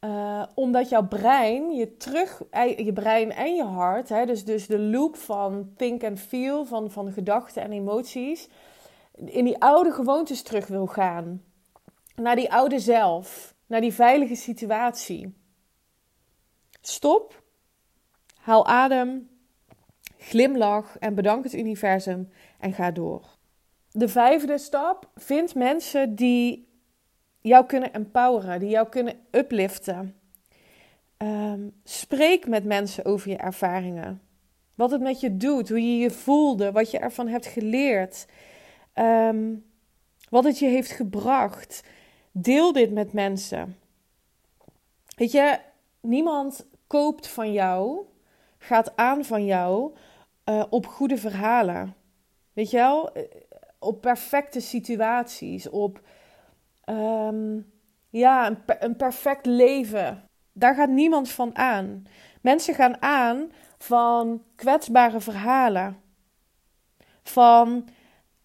Uh, 0.05 0.43
omdat 0.55 0.89
jouw 0.89 1.07
brein, 1.07 1.71
je, 1.71 1.97
terug, 1.97 2.41
je 2.77 2.93
brein 2.93 3.31
en 3.31 3.55
je 3.55 3.63
hart, 3.63 4.09
hè, 4.09 4.25
dus, 4.25 4.45
dus 4.45 4.67
de 4.67 4.79
loop 4.79 5.15
van 5.15 5.73
think 5.75 6.03
and 6.03 6.19
feel, 6.19 6.65
van, 6.65 6.91
van 6.91 7.11
gedachten 7.11 7.61
en 7.61 7.71
emoties, 7.71 8.49
in 9.15 9.45
die 9.45 9.61
oude 9.61 9.91
gewoontes 9.91 10.41
terug 10.41 10.67
wil 10.67 10.85
gaan. 10.85 11.43
Naar 12.15 12.35
die 12.35 12.51
oude 12.51 12.79
zelf, 12.79 13.55
naar 13.65 13.81
die 13.81 13.93
veilige 13.93 14.35
situatie. 14.35 15.35
Stop, 16.81 17.43
haal 18.35 18.65
adem, 18.65 19.29
glimlach 20.17 20.97
en 20.97 21.15
bedank 21.15 21.43
het 21.43 21.53
universum 21.53 22.31
en 22.59 22.73
ga 22.73 22.91
door. 22.91 23.38
De 23.91 24.07
vijfde 24.07 24.57
stap, 24.57 25.09
vind 25.15 25.55
mensen 25.55 26.15
die 26.15 26.67
jou 27.41 27.65
kunnen 27.65 27.93
empoweren, 27.93 28.59
die 28.59 28.69
jou 28.69 28.89
kunnen 28.89 29.19
upliften. 29.31 30.15
Ehm, 31.17 31.69
spreek 31.83 32.47
met 32.47 32.65
mensen 32.65 33.05
over 33.05 33.29
je 33.29 33.37
ervaringen. 33.37 34.21
Wat 34.75 34.91
het 34.91 35.01
met 35.01 35.19
je 35.19 35.37
doet, 35.37 35.69
hoe 35.69 35.81
je 35.81 35.97
je 35.97 36.11
voelde, 36.11 36.71
wat 36.71 36.91
je 36.91 36.99
ervan 36.99 37.27
hebt 37.27 37.45
geleerd. 37.45 38.25
Ehm, 38.93 39.55
wat 40.29 40.43
het 40.43 40.59
je 40.59 40.67
heeft 40.67 40.91
gebracht. 40.91 41.83
Deel 42.31 42.73
dit 42.73 42.91
met 42.91 43.13
mensen. 43.13 43.77
Weet 45.15 45.31
je, 45.31 45.59
niemand 46.01 46.65
koopt 46.87 47.27
van 47.27 47.51
jou, 47.53 48.05
gaat 48.57 48.95
aan 48.95 49.25
van 49.25 49.45
jou 49.45 49.95
uh, 50.45 50.63
op 50.69 50.87
goede 50.87 51.17
verhalen. 51.17 51.95
Weet 52.53 52.69
je 52.69 52.77
wel? 52.77 53.11
Op 53.79 54.01
perfecte 54.01 54.59
situaties, 54.59 55.69
op 55.69 56.01
um, 56.85 57.71
ja, 58.09 58.47
een, 58.47 58.57
een 58.79 58.95
perfect 58.95 59.45
leven. 59.45 60.23
Daar 60.53 60.75
gaat 60.75 60.89
niemand 60.89 61.29
van 61.29 61.57
aan. 61.57 62.03
Mensen 62.41 62.73
gaan 62.73 63.01
aan 63.01 63.51
van 63.77 64.43
kwetsbare 64.55 65.19
verhalen. 65.19 66.01
Van 67.23 67.87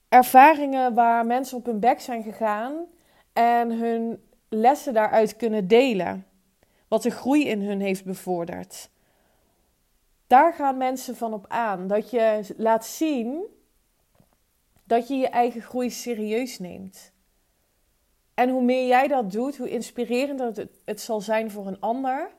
ervaringen 0.09 0.95
waar 0.95 1.27
mensen 1.27 1.57
op 1.57 1.67
hun 1.67 1.81
bek 1.81 2.01
zijn 2.01 2.23
gegaan 2.23 2.87
en 3.33 3.71
hun 3.71 4.23
lessen 4.49 4.95
daaruit 4.95 5.37
kunnen 5.37 5.69
delen. 5.69 6.27
Wat 6.89 7.03
de 7.03 7.11
groei 7.11 7.49
in 7.49 7.63
hun 7.63 7.81
heeft 7.81 8.05
bevorderd. 8.05 8.91
Daar 10.27 10.53
gaan 10.53 10.77
mensen 10.77 11.17
van 11.17 11.33
op 11.33 11.45
aan. 11.49 11.87
Dat 11.87 12.11
je 12.11 12.55
laat 12.57 12.87
zien 12.87 13.45
dat 14.85 15.09
je 15.09 15.15
je 15.15 15.29
eigen 15.29 15.63
groei 15.63 15.91
serieus 15.91 16.59
neemt. 16.59 17.13
En 18.35 18.49
hoe 18.49 18.63
meer 18.63 18.87
jij 18.87 19.09
dat 19.09 19.33
doet, 19.33 19.57
hoe 19.57 19.71
inspirerender 19.71 20.47
het, 20.47 20.81
het 20.85 21.01
zal 21.01 21.21
zijn 21.21 21.51
voor 21.51 21.67
een 21.67 21.81
ander. 21.81 22.31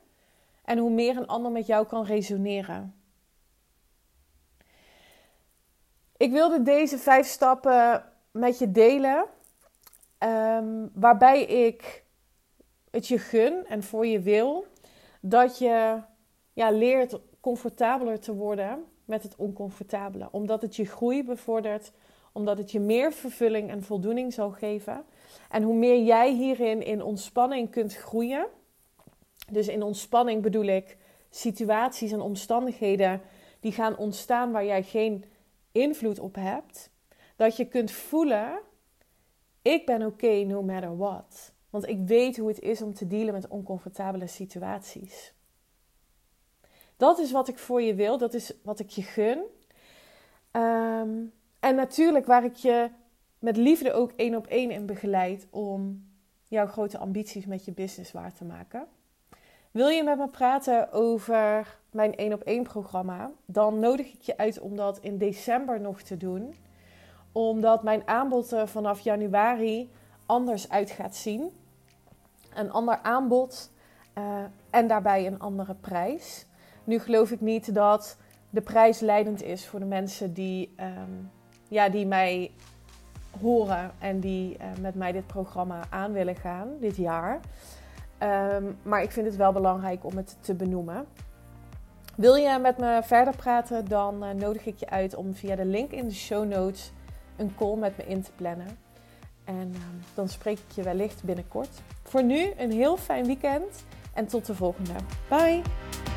En 0.64 0.78
hoe 0.78 0.90
meer 0.90 1.16
een 1.16 1.26
ander 1.26 1.52
met 1.52 1.66
jou 1.66 1.86
kan 1.86 2.04
resoneren. 2.04 2.94
Ik 6.16 6.32
wilde 6.32 6.62
deze 6.62 6.98
vijf 6.98 7.26
stappen 7.26 8.12
met 8.30 8.58
je 8.58 8.70
delen. 8.70 9.24
Um, 10.18 10.90
waarbij 10.94 11.42
ik 11.42 12.04
het 12.90 13.08
je 13.08 13.18
gun 13.18 13.66
en 13.66 13.82
voor 13.82 14.06
je 14.06 14.20
wil 14.20 14.66
dat 15.20 15.58
je 15.58 16.02
ja, 16.52 16.70
leert 16.70 17.18
comfortabeler 17.40 18.20
te 18.20 18.34
worden 18.34 18.84
met 19.04 19.22
het 19.22 19.36
oncomfortabele. 19.36 20.28
Omdat 20.30 20.62
het 20.62 20.76
je 20.76 20.84
groei 20.84 21.24
bevordert, 21.24 21.92
omdat 22.36 22.58
het 22.58 22.70
je 22.70 22.80
meer 22.80 23.12
vervulling 23.12 23.70
en 23.70 23.82
voldoening 23.82 24.32
zal 24.32 24.50
geven. 24.50 25.04
En 25.50 25.62
hoe 25.62 25.74
meer 25.74 26.02
jij 26.02 26.32
hierin 26.32 26.82
in 26.82 27.02
ontspanning 27.02 27.70
kunt 27.70 27.94
groeien. 27.94 28.46
Dus 29.50 29.68
in 29.68 29.82
ontspanning 29.82 30.42
bedoel 30.42 30.64
ik 30.64 30.96
situaties 31.30 32.12
en 32.12 32.20
omstandigheden 32.20 33.20
die 33.60 33.72
gaan 33.72 33.96
ontstaan 33.96 34.52
waar 34.52 34.64
jij 34.64 34.82
geen 34.82 35.24
invloed 35.72 36.18
op 36.18 36.34
hebt. 36.34 36.90
Dat 37.36 37.56
je 37.56 37.64
kunt 37.64 37.90
voelen: 37.90 38.60
ik 39.62 39.86
ben 39.86 40.06
oké 40.06 40.44
no 40.44 40.62
matter 40.62 40.96
what. 40.96 41.52
Want 41.70 41.88
ik 41.88 41.98
weet 42.06 42.36
hoe 42.36 42.48
het 42.48 42.60
is 42.60 42.82
om 42.82 42.94
te 42.94 43.06
dealen 43.06 43.34
met 43.34 43.48
oncomfortabele 43.48 44.26
situaties. 44.26 45.34
Dat 46.96 47.18
is 47.18 47.32
wat 47.32 47.48
ik 47.48 47.58
voor 47.58 47.82
je 47.82 47.94
wil, 47.94 48.18
dat 48.18 48.34
is 48.34 48.52
wat 48.62 48.78
ik 48.78 48.90
je 48.90 49.02
gun. 49.02 49.44
Ehm, 50.50 51.24
en 51.66 51.74
natuurlijk 51.74 52.26
waar 52.26 52.44
ik 52.44 52.54
je 52.54 52.90
met 53.38 53.56
liefde 53.56 53.92
ook 53.92 54.12
één 54.16 54.34
op 54.34 54.46
één 54.46 54.70
in 54.70 54.86
begeleid 54.86 55.46
om 55.50 56.06
jouw 56.44 56.66
grote 56.66 56.98
ambities 56.98 57.46
met 57.46 57.64
je 57.64 57.72
business 57.72 58.12
waar 58.12 58.32
te 58.32 58.44
maken. 58.44 58.86
Wil 59.70 59.88
je 59.88 60.02
met 60.02 60.18
me 60.18 60.28
praten 60.28 60.92
over 60.92 61.78
mijn 61.90 62.16
één 62.16 62.32
op 62.32 62.42
één 62.42 62.62
programma? 62.62 63.30
Dan 63.46 63.78
nodig 63.78 64.12
ik 64.12 64.20
je 64.20 64.36
uit 64.36 64.60
om 64.60 64.76
dat 64.76 64.98
in 64.98 65.18
december 65.18 65.80
nog 65.80 66.02
te 66.02 66.16
doen. 66.16 66.54
Omdat 67.32 67.82
mijn 67.82 68.02
aanbod 68.08 68.56
vanaf 68.64 69.00
januari 69.00 69.90
anders 70.26 70.68
uit 70.68 70.90
gaat 70.90 71.16
zien. 71.16 71.50
Een 72.54 72.70
ander 72.70 72.98
aanbod 73.02 73.70
uh, 74.18 74.44
en 74.70 74.86
daarbij 74.86 75.26
een 75.26 75.38
andere 75.38 75.74
prijs. 75.74 76.46
Nu 76.84 76.98
geloof 76.98 77.30
ik 77.30 77.40
niet 77.40 77.74
dat 77.74 78.16
de 78.50 78.60
prijs 78.60 79.00
leidend 79.00 79.42
is 79.42 79.66
voor 79.66 79.78
de 79.78 79.86
mensen 79.86 80.32
die, 80.32 80.74
um, 80.80 81.30
ja, 81.68 81.88
die 81.88 82.06
mij 82.06 82.50
horen 83.40 83.90
en 83.98 84.20
die 84.20 84.56
uh, 84.58 84.64
met 84.80 84.94
mij 84.94 85.12
dit 85.12 85.26
programma 85.26 85.80
aan 85.90 86.12
willen 86.12 86.36
gaan 86.36 86.68
dit 86.80 86.96
jaar. 86.96 87.40
Um, 88.22 88.76
maar 88.82 89.02
ik 89.02 89.10
vind 89.10 89.26
het 89.26 89.36
wel 89.36 89.52
belangrijk 89.52 90.04
om 90.04 90.16
het 90.16 90.36
te 90.40 90.54
benoemen. 90.54 91.06
Wil 92.16 92.34
je 92.34 92.58
met 92.58 92.78
me 92.78 93.00
verder 93.02 93.36
praten, 93.36 93.88
dan 93.88 94.24
uh, 94.24 94.30
nodig 94.30 94.66
ik 94.66 94.78
je 94.78 94.90
uit 94.90 95.14
om 95.14 95.34
via 95.34 95.56
de 95.56 95.64
link 95.64 95.90
in 95.90 96.08
de 96.08 96.14
show 96.14 96.48
notes 96.48 96.92
een 97.36 97.54
call 97.56 97.76
met 97.76 97.96
me 97.96 98.06
in 98.06 98.22
te 98.22 98.30
plannen. 98.36 98.78
En 99.44 99.72
uh, 99.74 99.80
dan 100.14 100.28
spreek 100.28 100.58
ik 100.58 100.74
je 100.74 100.82
wellicht 100.82 101.24
binnenkort. 101.24 101.80
Voor 102.02 102.22
nu 102.22 102.52
een 102.56 102.72
heel 102.72 102.96
fijn 102.96 103.26
weekend 103.26 103.84
en 104.14 104.26
tot 104.26 104.46
de 104.46 104.54
volgende. 104.54 104.92
Bye! 105.28 106.15